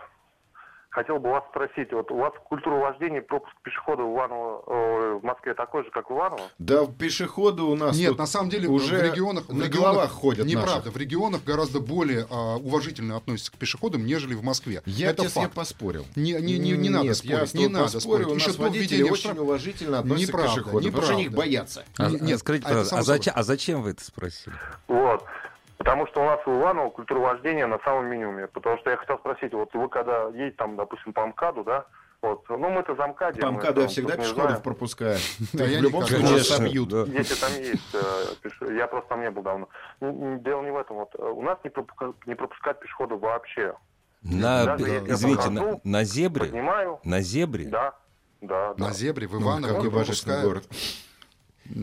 [0.94, 5.18] хотел бы вас спросить, вот у вас культура вождения и пропуск пешехода в, Иваново, э,
[5.20, 6.40] в Москве такой же, как в Иваново?
[6.58, 9.92] Да, пешеходы у нас Нет, тут на самом деле уже в регионах, в на регионах
[9.92, 10.90] головах ходят Неправда, наши.
[10.90, 14.82] в регионах гораздо более а, уважительно относятся к пешеходам, нежели в Москве.
[14.86, 15.52] Я Это факт.
[15.54, 16.06] поспорил.
[16.14, 18.26] Не, не, не, не надо Нет, спорить, я не надо спорить.
[18.28, 21.22] У Еще нас до водители очень штраф- уважительно относятся Неправда, к пешеходам, потому что они
[21.24, 21.48] их неправда.
[21.50, 21.84] боятся.
[21.98, 24.54] А, Не- а нет, скажите, а а, зачем, а зачем вы это спросили?
[24.86, 25.24] Вот.
[25.84, 28.46] Потому что у нас в Иваново культура вождения на самом минимуме.
[28.46, 31.84] Потому что я хотел спросить, вот вы когда едете там, допустим, по МКАДу, да,
[32.22, 33.42] вот, ну мы-то за МКАДе.
[33.42, 35.18] По мы МКАДу я всегда пешеходов пропускаю.
[35.52, 36.90] Да, я в любом случае собьют.
[37.08, 39.68] Если там есть, э, я просто там не был давно.
[40.00, 40.96] Дело не в этом.
[40.96, 43.74] Вот, э, у нас не, пропуска- не пропускают пешеходов вообще.
[44.22, 46.46] На, извините, на, на зебре?
[46.46, 46.98] Поднимаю.
[47.04, 47.66] На зебре?
[47.66, 47.92] Да,
[48.40, 48.86] да, да.
[48.86, 50.44] На зебре, в Ну, Иваново божественный пропускают.
[50.44, 50.64] город.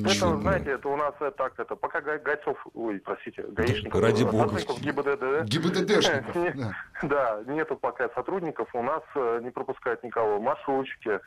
[0.05, 4.23] Это, знаете, это у нас э, так, это, пока гай- гайцов, ой, простите, гаишников, Ради
[4.23, 4.59] бога.
[4.79, 6.35] ГИБДД, ГИБДДшников.
[6.35, 6.75] Не- да.
[7.03, 10.39] Да, нету пока сотрудников, у нас э, не пропускают никого.
[10.39, 11.19] Маршрутчики,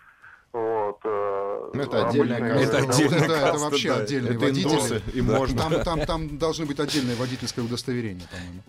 [0.52, 1.00] вот.
[1.04, 2.62] э, Ну, это отдельная обычные-.
[2.64, 3.96] Это отдельная Это, это каста, вообще да.
[3.96, 5.18] отдельные Это индусы, водители.
[5.18, 5.58] им можно.
[5.58, 8.62] Там, там, там должны быть отдельное водительское удостоверение, по-моему.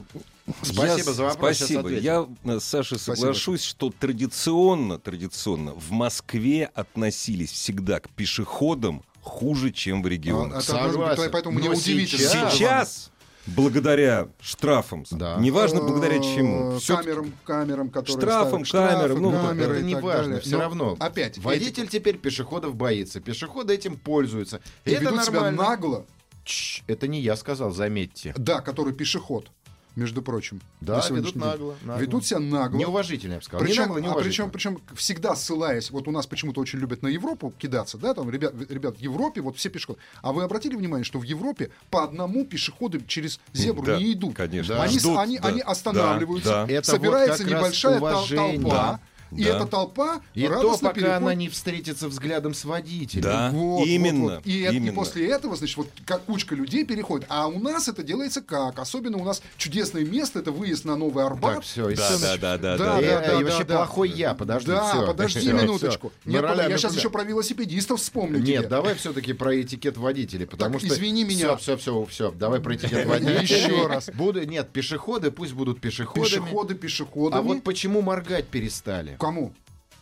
[0.64, 1.90] Спасибо Я- за вопрос, Спасибо.
[1.90, 3.16] Я э, с Сашей Спасибо.
[3.28, 10.64] соглашусь, что традиционно, традиционно в Москве относились всегда к пешеходам хуже, чем в А, регионах.
[10.64, 11.32] это должно быть, Согласен.
[11.32, 12.22] поэтому мне Но удивительно.
[12.30, 13.12] сейчас- Сейчас,
[13.48, 15.38] благодаря штрафам, Да.
[15.40, 19.96] неважно Э, благодаря чему, камерам, камерам, которые Штрафам, ставят, штрафы, камерам, ну, камеры Это не
[19.96, 20.96] важно, все Но равно.
[21.00, 23.20] Опять, Водитель теперь пешеходов боится.
[23.20, 24.62] Пешеходы этим пользуются.
[24.86, 25.64] эти- и это ведут себя нормально.
[25.64, 26.06] нагло,
[26.44, 28.34] Чш, Это не я сказал, заметьте.
[28.38, 29.50] да, который пешеход.
[29.96, 30.62] Между прочим.
[30.82, 32.02] Да, на ведут нагло, нагло.
[32.02, 32.78] Ведут себя нагло.
[32.78, 33.66] Неуважительно, я бы сказал.
[33.66, 34.50] Причем, не нагло, а неуважительно.
[34.50, 38.30] причем, причем всегда ссылаясь, вот у нас почему-то очень любят на Европу кидаться, да, там,
[38.30, 40.00] ребят, ребят, в Европе вот все пешеходы.
[40.22, 44.36] А вы обратили внимание, что в Европе по одному пешеходы через зебру Да, не идут?
[44.36, 44.76] конечно.
[44.76, 44.84] Да.
[44.84, 46.74] Они, Ждут, они, да, они останавливаются, да, да.
[46.74, 48.60] Это собирается вот небольшая тол- уважение.
[48.62, 49.44] толпа, и Да.
[49.58, 53.24] эта толпа И то, радостно пока переходит- она не встретится взглядом с водителем.
[53.24, 53.50] Да.
[53.52, 54.46] Вот, вот, Именно, вот.
[54.48, 54.94] И, это- и именно.
[54.94, 57.26] после этого, значит, вот как кучка людей переходит.
[57.30, 58.80] А у нас это делается как?
[58.80, 61.56] Особенно у нас чудесное место, это выезд на Новый Арбат.
[61.56, 63.02] Так, все, и Да, всё да, да, да, Да, да.
[63.02, 63.76] Э, да, и да, вообще да.
[63.78, 65.08] плохой я, подожди, да, всё.
[65.08, 66.12] подожди Всё, минуточку.
[66.22, 66.30] всё.
[66.32, 68.68] Нет, ролями я сейчас еще про велосипедистов вспомню Нет, тебе.
[68.68, 70.96] давай все-таки про этикет водителей, потому Так, что...
[70.96, 71.56] извини меня.
[71.58, 73.42] Все, все, все, все, давай про этикет водителей.
[73.42, 74.10] Еще раз.
[74.14, 76.24] Буду, нет, пешеходы пусть будут пешеходами.
[76.26, 77.40] Пешеходы пешеходами.
[77.40, 79.15] А вот почему моргать перестали?
[79.20, 79.54] Кому?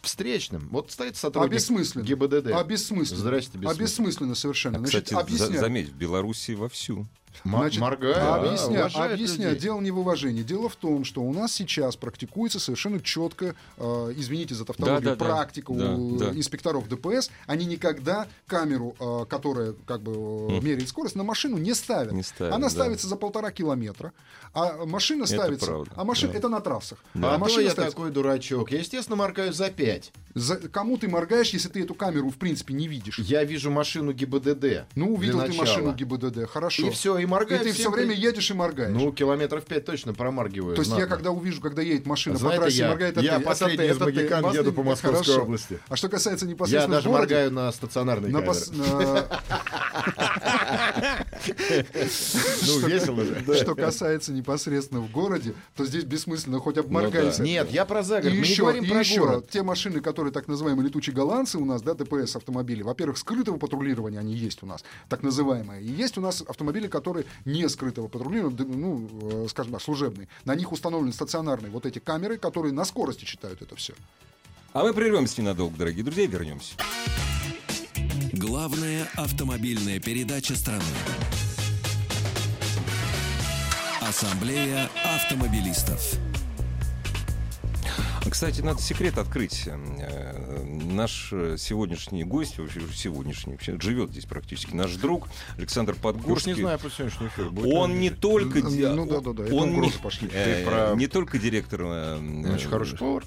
[0.01, 0.67] Встречным.
[0.69, 2.03] Вот стоит сотрудник бессмысленно.
[2.03, 2.47] ГИБДД.
[2.51, 3.19] А бессмысленно.
[3.21, 3.83] Здрасте, бессмысленно.
[3.85, 4.77] бессмысленно совершенно.
[4.77, 5.59] А, Значит, Кстати, объясняю.
[5.61, 7.07] заметь, в Беларуси вовсю.
[7.43, 9.49] Значит, моргают, да, объясняю, уважают объясняю.
[9.51, 9.61] людей.
[9.63, 10.43] Дело не в уважении.
[10.43, 15.09] Дело в том, что у нас сейчас практикуется совершенно четко, э, извините за тавтологию, Да,
[15.11, 15.25] да, да.
[15.25, 16.37] практика у Да, да.
[16.37, 17.29] инспекторов ДПС.
[17.45, 20.13] Они никогда камеру, э, которая как бы
[20.53, 22.13] э, меряет скорость, на машину не ставят.
[22.13, 22.69] Не ставят, Она да.
[22.69, 24.13] ставится за полтора километра,
[24.53, 25.65] а машина Это ставится.
[25.67, 26.39] правда, А машина да.
[26.39, 27.03] это на трассах.
[27.15, 27.95] А, А то машина я ставится.
[27.97, 28.71] такой дурачок.
[28.71, 30.11] Я, естественно, моргаю за 5.
[30.35, 33.19] За- кому ты моргаешь, если ты эту камеру в принципе не видишь?
[33.19, 34.85] Я вижу машину ГИБДД.
[34.95, 35.65] Ну, увидел ты начала.
[35.65, 36.87] машину ГИБДД, хорошо.
[36.87, 37.63] И все, и И моргаю.
[37.63, 38.91] ты все время едешь и моргаешь.
[38.93, 40.75] Ну, километров 5 точно промаргиваю.
[40.75, 43.87] То есть я когда увижу, когда едет машина Знаете, по трассе, я- моргает, я последний
[43.87, 45.43] из магикан, еду по Московской хорошо.
[45.43, 45.79] области.
[45.89, 48.53] А что касается Я непосредственно даже в городе, моргаю на стационарной на камере.
[52.65, 53.43] Ну, весело же.
[53.55, 57.43] Что касается непосредственно в городе, то здесь бессмысленно хоть обморгайся.
[57.43, 58.33] Нет, я про загород.
[58.33, 59.49] Мы не еще, говорим про город.
[59.49, 64.19] те машины, которые так называемые летучие голландцы у нас, да, ДПС автомобили, во-первых, скрытого патрулирования
[64.19, 65.81] они есть у нас, так называемые.
[65.81, 70.27] И есть у нас автомобили, которые не скрытого патрулирования, ну, э, скажем так, служебные.
[70.45, 73.93] На них установлены стационарные вот эти камеры, которые на скорости читают это все.
[74.73, 76.73] А мы прервемся ненадолго, дорогие друзья, и вернемся.
[78.45, 80.83] Главная автомобильная передача страны.
[84.01, 86.01] Ассамблея автомобилистов.
[88.29, 89.63] Кстати, надо секрет открыть.
[89.65, 96.51] Э, Наш сегодняшний гость, вообще сегодняшний, вообще живет здесь практически, наш друг Александр Уж Подгорский.
[96.53, 97.49] не знаю, по сегодняшний эфир.
[97.49, 98.59] будет Он не только...
[98.59, 100.29] Ну, ди- ну да, да, да, он не, пошли.
[100.33, 103.23] э, про- не только директор Очень э, хороший повар.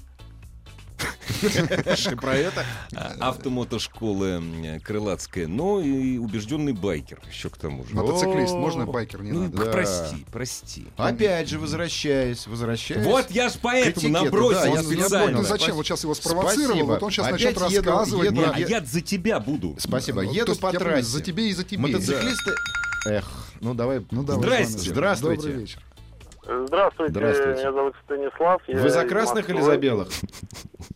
[1.41, 2.65] Ты про это?
[2.95, 7.95] а- автомотошколы Крылатская, но и убежденный байкер еще к тому же.
[7.95, 9.71] Мотоциклист, можно байкер не Ну, надо?
[9.71, 10.87] прости, прости.
[10.97, 13.05] Опять же, возвращаясь, возвращаясь.
[13.05, 15.43] Вот я ж поэтому набросил специально.
[15.43, 15.75] зачем?
[15.75, 18.37] Вот сейчас его спровоцировал, вот он сейчас начнет рассказывать.
[18.37, 19.75] а я за тебя буду.
[19.79, 20.23] Спасибо.
[20.23, 21.03] Ну, Еду по трассе.
[21.03, 21.81] За тебе и за тебе.
[21.81, 22.51] Мотоциклисты...
[23.07, 23.25] Эх,
[23.61, 24.05] ну давай.
[24.11, 24.73] Ну, давай, Здрасте.
[24.79, 24.89] Ильич.
[24.89, 25.41] Здравствуйте.
[25.41, 25.81] Добрый вечер.
[26.47, 27.59] Здравствуйте, Здравствуйте.
[27.59, 28.61] меня зовут Станислав.
[28.67, 30.07] я Вы за красных или за белых?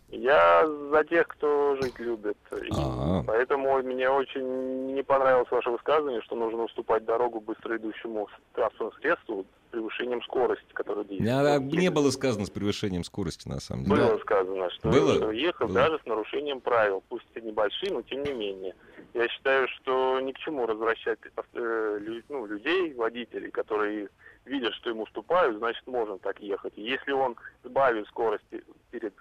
[0.10, 2.38] Я за тех, кто жить любит.
[2.54, 3.24] И А.
[3.28, 9.44] Поэтому мне очень не понравилось ваше высказывание, что нужно уступать дорогу быстро идущему транспортному средству
[9.44, 11.32] с превышением скорости, которая действует.
[11.34, 13.96] А, Не было сказано с превышением скорости, на самом деле.
[14.06, 15.32] Было сказано, что Было?
[15.32, 15.76] ехал Было.
[15.76, 18.76] даже с нарушением правил, пусть и небольшие, но тем не менее.
[19.14, 21.20] Я считаю, что ни к чему возвращать
[21.54, 24.10] э, лю- ну, людей, водителей, которые
[24.46, 26.74] видят, что ему уступают, значит, можно так ехать.
[26.76, 29.14] И если он сбавит скорости перед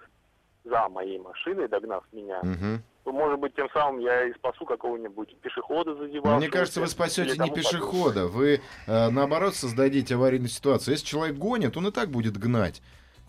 [0.63, 2.83] за моей машиной, догнав меня, Мгм.
[3.03, 6.37] то, может быть, тем самым я и спасу какого-нибудь пешехода задевал.
[6.37, 10.93] Мне кажется, вы спасете не пешехода, вы э, наоборот создадите аварийную ситуацию.
[10.93, 12.81] Если человек гонит, он и так будет гнать.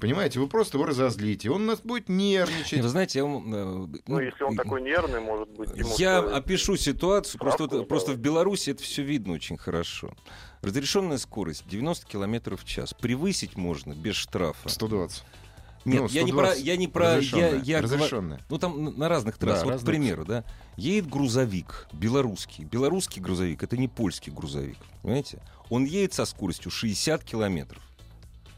[0.02, 2.80] Понимаете, вы просто его разозлите, он у нас будет нервничать.
[2.82, 6.34] Вы знаете, я вам, э, Ну, если он такой нервный, может быть, ему Я стоит-
[6.34, 7.38] опишу ситуацию.
[7.38, 8.16] Просто, вот, просто в.
[8.16, 10.12] Беларуси это все видно очень хорошо.
[10.60, 12.94] Разрешенная скорость 90 км в час.
[12.94, 14.68] Превысить можно без штрафа.
[14.68, 15.22] 120.
[15.84, 18.40] Нет, Ну, я не про, 120 я не про, я, разрешенная, я разрешенная.
[18.48, 19.64] ну там на- разных Да, трассах.
[19.66, 19.86] вот, к разных.
[19.86, 20.44] примеру, да,
[20.76, 22.64] едет грузовик белорусский.
[22.64, 25.40] Белорусский грузовик это не польский грузовик, понимаете?
[25.70, 27.82] Он едет со скоростью 60 километров.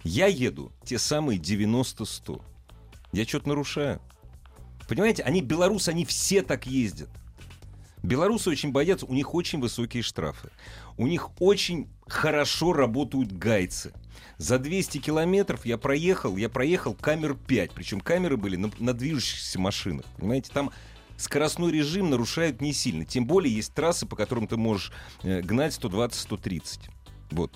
[0.04, 2.40] Я еду те самые 90-100.
[3.12, 4.00] Я что-то нарушаю.
[4.86, 7.08] Понимаете, они белорусы, они все так ездят.
[8.02, 10.50] Белорусы очень боятся, у них очень высокие штрафы.
[10.98, 13.94] У них очень хорошо работают гайцы.
[14.36, 17.70] За 200 километров я проехал, я проехал камер 5.
[17.72, 20.04] Причем камеры были на, на движущихся машинах.
[20.18, 20.70] Понимаете, там
[21.16, 23.06] скоростной режим нарушают не сильно.
[23.06, 26.80] Тем более есть трассы, по которым ты можешь э, гнать 120-130.
[27.30, 27.52] Вот.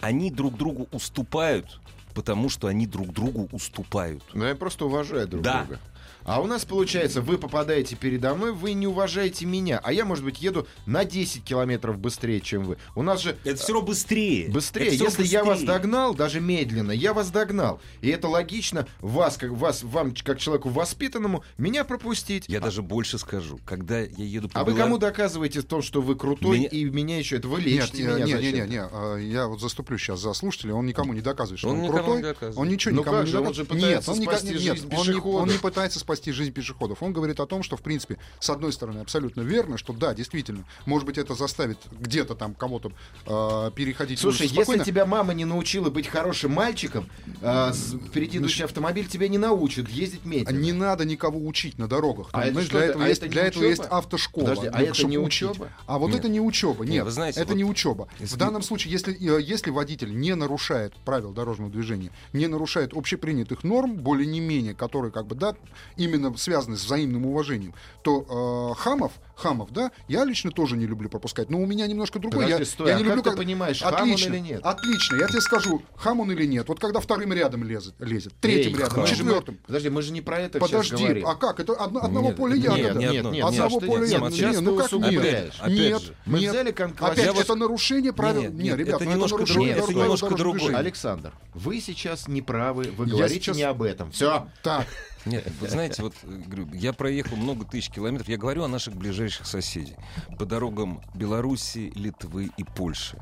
[0.00, 1.80] Они друг другу уступают,
[2.12, 4.22] потому что они друг другу уступают.
[4.34, 5.64] Ну, я просто уважаю друг Да.
[5.64, 5.80] друга.
[6.24, 10.24] А у нас получается, вы попадаете передо мной, вы не уважаете меня, а я, может
[10.24, 12.76] быть, еду на 10 километров быстрее, чем вы.
[12.94, 14.48] У нас же Это все равно быстрее.
[14.50, 14.94] Быстрее.
[14.94, 15.66] Это Если я вас быстрее.
[15.78, 17.80] догнал, даже медленно, я вас догнал.
[18.00, 22.44] И это логично, вас, как вас, вам, как человеку воспитанному, меня пропустить.
[22.48, 23.58] Я даже больше скажу.
[23.64, 26.68] Когда я еду по А вы Белар- кому доказываете в том, что вы крутой, Меня-
[26.68, 28.54] и меня еще это вы Нет, лечите не, меня не, зачем?
[28.54, 31.68] не, не, не, а, я вот заступлю сейчас за слушателя, он никому не доказывает, что
[31.68, 32.56] Он он, крутой, не доказывает.
[32.58, 33.56] он ничего Ну никому как не же, он доказывает.
[33.68, 36.52] же пытается нет, он, спасти никак- жизнь нет, он, не, он не пытается спасти жизнь
[36.52, 37.02] пешеходов.
[37.02, 40.64] Он говорит о том, что, в принципе, с одной стороны, абсолютно верно, что да, действительно,
[40.86, 42.92] может быть, это заставит где-то там кому-то
[43.26, 47.08] э, переходить Слушай, если тебя мама не научила быть хорошим мальчиком,
[47.40, 50.58] а, с- впереди идущий автомобиль тебя не научит ездить медленно.
[50.58, 52.28] Не надо никого учить на дорогах.
[52.32, 52.90] А Там, это знаешь, что для это?
[52.92, 53.70] этого, А есть, это для этого учеба?
[53.82, 54.44] есть автошкола.
[54.44, 55.50] Подожди, а ну, это не учить.
[55.50, 55.68] учеба?
[55.86, 56.18] А вот Нет.
[56.20, 56.84] это не учеба.
[56.84, 58.08] Нет, вы знаете, это вот не учеба.
[58.18, 62.92] если- В данном случае, если, э, если водитель не нарушает правил дорожного движения, не нарушает
[62.94, 65.54] общепринятых норм, более не менее, которые как бы, да,
[66.02, 71.08] именно связаны с взаимным уважением, то э, хамов, хамов, да, я лично тоже не люблю
[71.08, 71.50] пропускать.
[71.50, 72.44] Но у меня немножко другой.
[72.44, 74.60] Подожди, я, стой, я а не как люблю, ты понимаешь, хам он отлично, или нет?
[74.64, 76.68] Отлично, я тебе скажу, хам он или нет.
[76.68, 79.58] Вот когда вторым рядом лезет, лезет третьим Эй, рядом, же- четвертым.
[79.66, 81.26] Подожди, мы же не про это сейчас Подожди, говорим.
[81.26, 81.60] а как?
[81.60, 82.98] Это одно- одного Нет, поля нет, ягода.
[82.98, 84.36] нет, нет, нет, Одного нет, поля нет, ягода.
[84.36, 85.44] сейчас Не, ты ну как усугубляешь.
[85.54, 85.54] нет?
[85.60, 86.14] Опять Нет, же.
[86.26, 86.50] Мы нет.
[86.52, 88.42] взяли кон- Опять же, это нарушение правил.
[88.42, 90.76] нет, Не, нет, ребят, это немножко нарушение другое, это правил немножко другое.
[90.76, 94.10] Александр, вы сейчас не правы, вы говорите сейчас- не об этом.
[94.12, 94.46] Все.
[94.62, 94.86] Так,
[95.24, 96.40] Нет, вы знаете, вот э,
[96.72, 98.28] я проехал много тысяч километров.
[98.28, 99.96] Я говорю о наших ближайших соседей
[100.38, 103.18] по дорогам Беларуси, Литвы и Польши.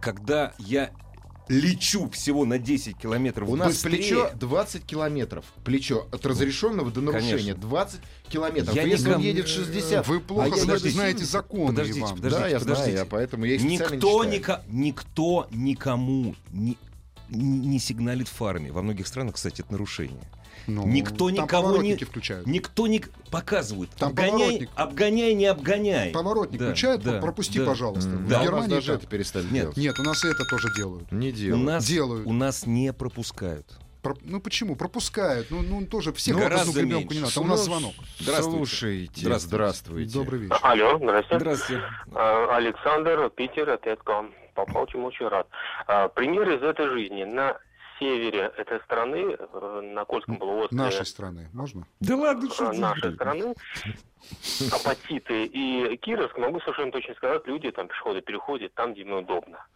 [0.00, 0.90] Когда я
[1.48, 5.44] лечу всего на 10 километров У нас быстрее, плечо 20 километров.
[5.64, 7.60] Плечо от разрешенного до нарушения Конечно.
[7.68, 8.74] 20 километров.
[8.74, 11.30] Я Если он едет 60, вы а плохо я знаете, еду знаете 70.
[11.32, 12.16] законы, Подождите, Иван.
[12.16, 12.40] подождите.
[12.42, 12.98] Да, я знаю, подождите.
[12.98, 14.40] я поэтому я их не никто, читаю.
[14.40, 16.78] ника- никто никому не,
[17.28, 18.70] не не сигналит фарами.
[18.70, 20.22] Во многих странах, кстати, это нарушение.
[20.66, 21.96] Ну, Никто там никого не...
[21.96, 22.46] включают.
[22.46, 23.90] Никто не показывает.
[23.98, 24.70] Там обгоняй, поворотник.
[24.74, 26.10] обгоняй, не обгоняй.
[26.10, 27.66] Поворотник Да, включают, да, пропусти, да.
[27.66, 28.10] пожалуйста.
[28.10, 29.76] В Да, у нас Германии даже это перестали Нет, делать.
[29.76, 31.10] Нет, у нас и это тоже делают.
[31.12, 31.64] Не У делают.
[31.66, 32.26] нас, Делают.
[32.26, 33.66] у нас не пропускают.
[34.02, 34.76] Про- Ну почему?
[34.76, 35.46] Пропускают.
[35.50, 37.38] Ну, ну тоже всех Ну, в гораздо гребенку не меньше.
[37.38, 37.40] надо.
[37.40, 37.94] У нас Ну, звонок.
[38.20, 38.58] Здравствуйте.
[38.58, 39.48] Слушайте, Здравствуйте.
[39.56, 40.12] здравствуйте.
[40.12, 40.58] Добрый вечер.
[40.62, 41.38] Алло, здравствуйте.
[41.40, 41.82] Здравствуйте.
[42.14, 44.30] А, Александр, Питер, отец к вам.
[44.54, 45.46] Попал, чему очень рад.
[45.86, 47.24] А, Пример из этой жизни.
[47.24, 47.56] На
[47.98, 51.48] севере этой страны, э, на Кольском полуострове, Нашей страны.
[51.52, 51.86] Можно?
[52.00, 53.54] Да ладно, э, что ты нашей страны,
[54.72, 59.66] Апатиты и Кировск, могу совершенно точно сказать, люди, там, пешеходы переходят там, где им удобно.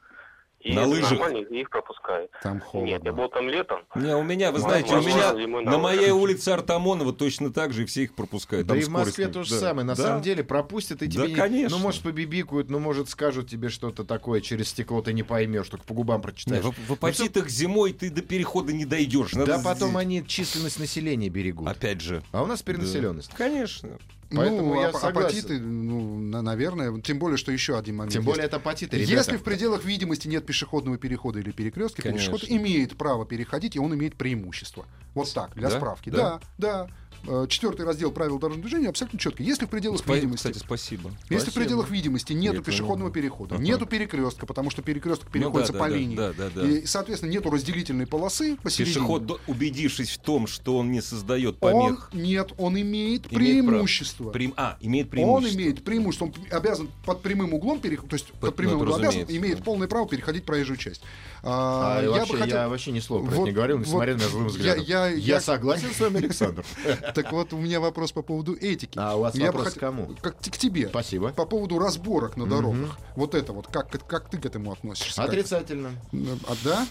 [0.61, 1.13] И На лыжах?
[1.13, 2.33] нормально, их пропускают.
[2.43, 3.13] Там Нет, я холодно.
[3.13, 3.83] был там летом.
[3.95, 5.33] Не, у меня, вы Ну, знаете, у меня
[5.71, 8.67] на моей улице Артамонова точно так же, и все их пропускают.
[8.67, 9.55] Да Там и в Москве то же.
[9.55, 9.61] Да.
[9.61, 9.87] самое.
[9.87, 10.03] На Да.
[10.03, 11.29] самом деле пропустят и Да, тебе...
[11.29, 11.77] не- конечно.
[11.77, 15.85] Ну, может, побибикают, ну, может, скажут тебе что-то такое через стекло, ты не поймешь, только
[15.87, 16.65] по губам Не, прочитаешь.
[16.65, 19.35] в, в апатитах зимой ты до перехода не дойдешь.
[19.35, 21.69] Надо Да потом здесь- они численность населения берегут.
[21.69, 22.23] Опять же.
[22.33, 23.31] А у нас перенаселенность.
[23.35, 23.91] Конечно.
[24.31, 25.19] Поэтому ну, я ап- согласен.
[25.39, 28.13] апатиты, ну, на- наверное, тем более, что еще один момент.
[28.13, 28.31] Тем есть.
[28.31, 29.13] более это апатиты, ребята.
[29.13, 32.33] Если в пределах видимости нет пешеходного перехода или перекрестка, Конечно.
[32.33, 34.85] пешеход имеет право переходить, и он имеет преимущество.
[35.15, 35.77] Вот так, для Да?
[35.77, 36.11] справки.
[36.11, 36.41] Да?
[36.59, 36.89] Да, да.
[37.27, 39.43] Э, Четвертый раздел правил дорожного движения абсолютно четко.
[39.43, 41.11] Если в пределах Спа- видимости, Кстати, спасибо.
[41.31, 41.61] если в спасибо.
[41.65, 43.65] пределах видимости нету Нет, пешеходного ну, перехода, ага.
[43.65, 46.67] нету перекрестка, потому что перекресток Ну переходится да, по да, да, линии, Да, да, да.
[46.69, 48.95] и, соответственно, нету разделительной полосы посередине.
[48.95, 54.31] Пешеход, убедившись в том, что он не создает он, помех, нет, он имеет, имеет преимущество.
[54.31, 55.57] Прем- А, имеет Он преимущество.
[55.59, 59.01] имеет преимущество, он обязан под прямым углом переходить, то есть под, Под- прямым ну, углом
[59.01, 59.65] обязан, имеет да.
[59.65, 61.03] полное право переходить проезжую часть.
[61.43, 62.57] А, А, я вообще, бы хотел...
[62.57, 64.85] я вообще ни слова про Вот- это не говорил, несмотря вот на злым я- взглядом.
[64.85, 66.65] я- я- согласен с вами, Александр.
[67.15, 68.99] Так вот, у меня вопрос по поводу этики.
[68.99, 70.11] А у вас Я вопрос хот- к кому?
[70.21, 70.89] Как, к тебе.
[70.89, 71.29] Спасибо.
[71.31, 72.99] По поводу разборок на дорогах.
[73.17, 75.21] Вот это вот, как, как ты к этому относишься?
[75.23, 75.91] Как- Отрицательно.
[76.13, 76.87] А, да?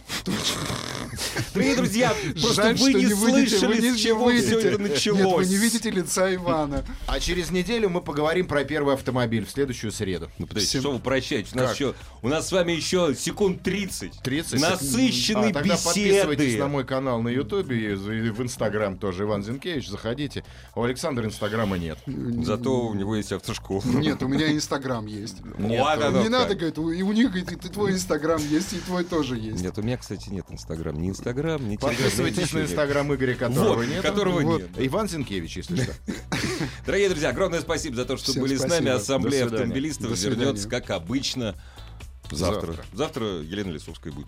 [1.53, 4.47] Дорогие друзья, просто Жаль, вы не слышали, вы не с чего выйдете.
[4.47, 5.45] все это Нет, началось.
[5.47, 6.84] вы не видите лица Ивана.
[7.07, 10.30] А через неделю мы поговорим про первый автомобиль в следующую среду.
[10.38, 11.49] Ну, подождите, Всем- что вы прощаете?
[11.53, 14.22] У нас, еще, у нас с вами еще секунд 30.
[14.22, 16.59] 30 Насыщенной а, тогда подписывайтесь беседы.
[16.63, 19.24] на мой канал на Ютубе и и в Инстаграм тоже.
[19.24, 20.06] Иван Зинкевич, заходите.
[20.75, 21.97] У Александра Инстаграма нет.
[22.43, 23.81] Зато у него есть автошкола.
[23.85, 25.43] Нет, у меня Инстаграм есть.
[25.57, 29.03] Нет, оно Не надо, говорит, и у них, говорит, и твой Инстаграм есть, и твой
[29.03, 29.61] тоже есть.
[29.61, 30.99] Нет, у меня, кстати, нет Инстаграм.
[30.99, 31.77] Ни Инстаграм, ни.
[31.77, 32.59] Подписывайтесь на.
[32.59, 34.01] Инстаграм Игоря, которого Вот, нет.
[34.01, 34.61] которого Вот.
[34.61, 34.69] нет.
[34.77, 35.93] Иван Зинкевич, если что.
[36.85, 38.89] Дорогие друзья, огромное спасибо за то, что Всем были с нами.
[38.89, 41.55] Ассамблея автомобилистов вернется, как обычно,
[42.31, 42.73] завтра.
[42.73, 42.85] Завтра.
[42.93, 44.27] Завтра Елена Лисовская будет.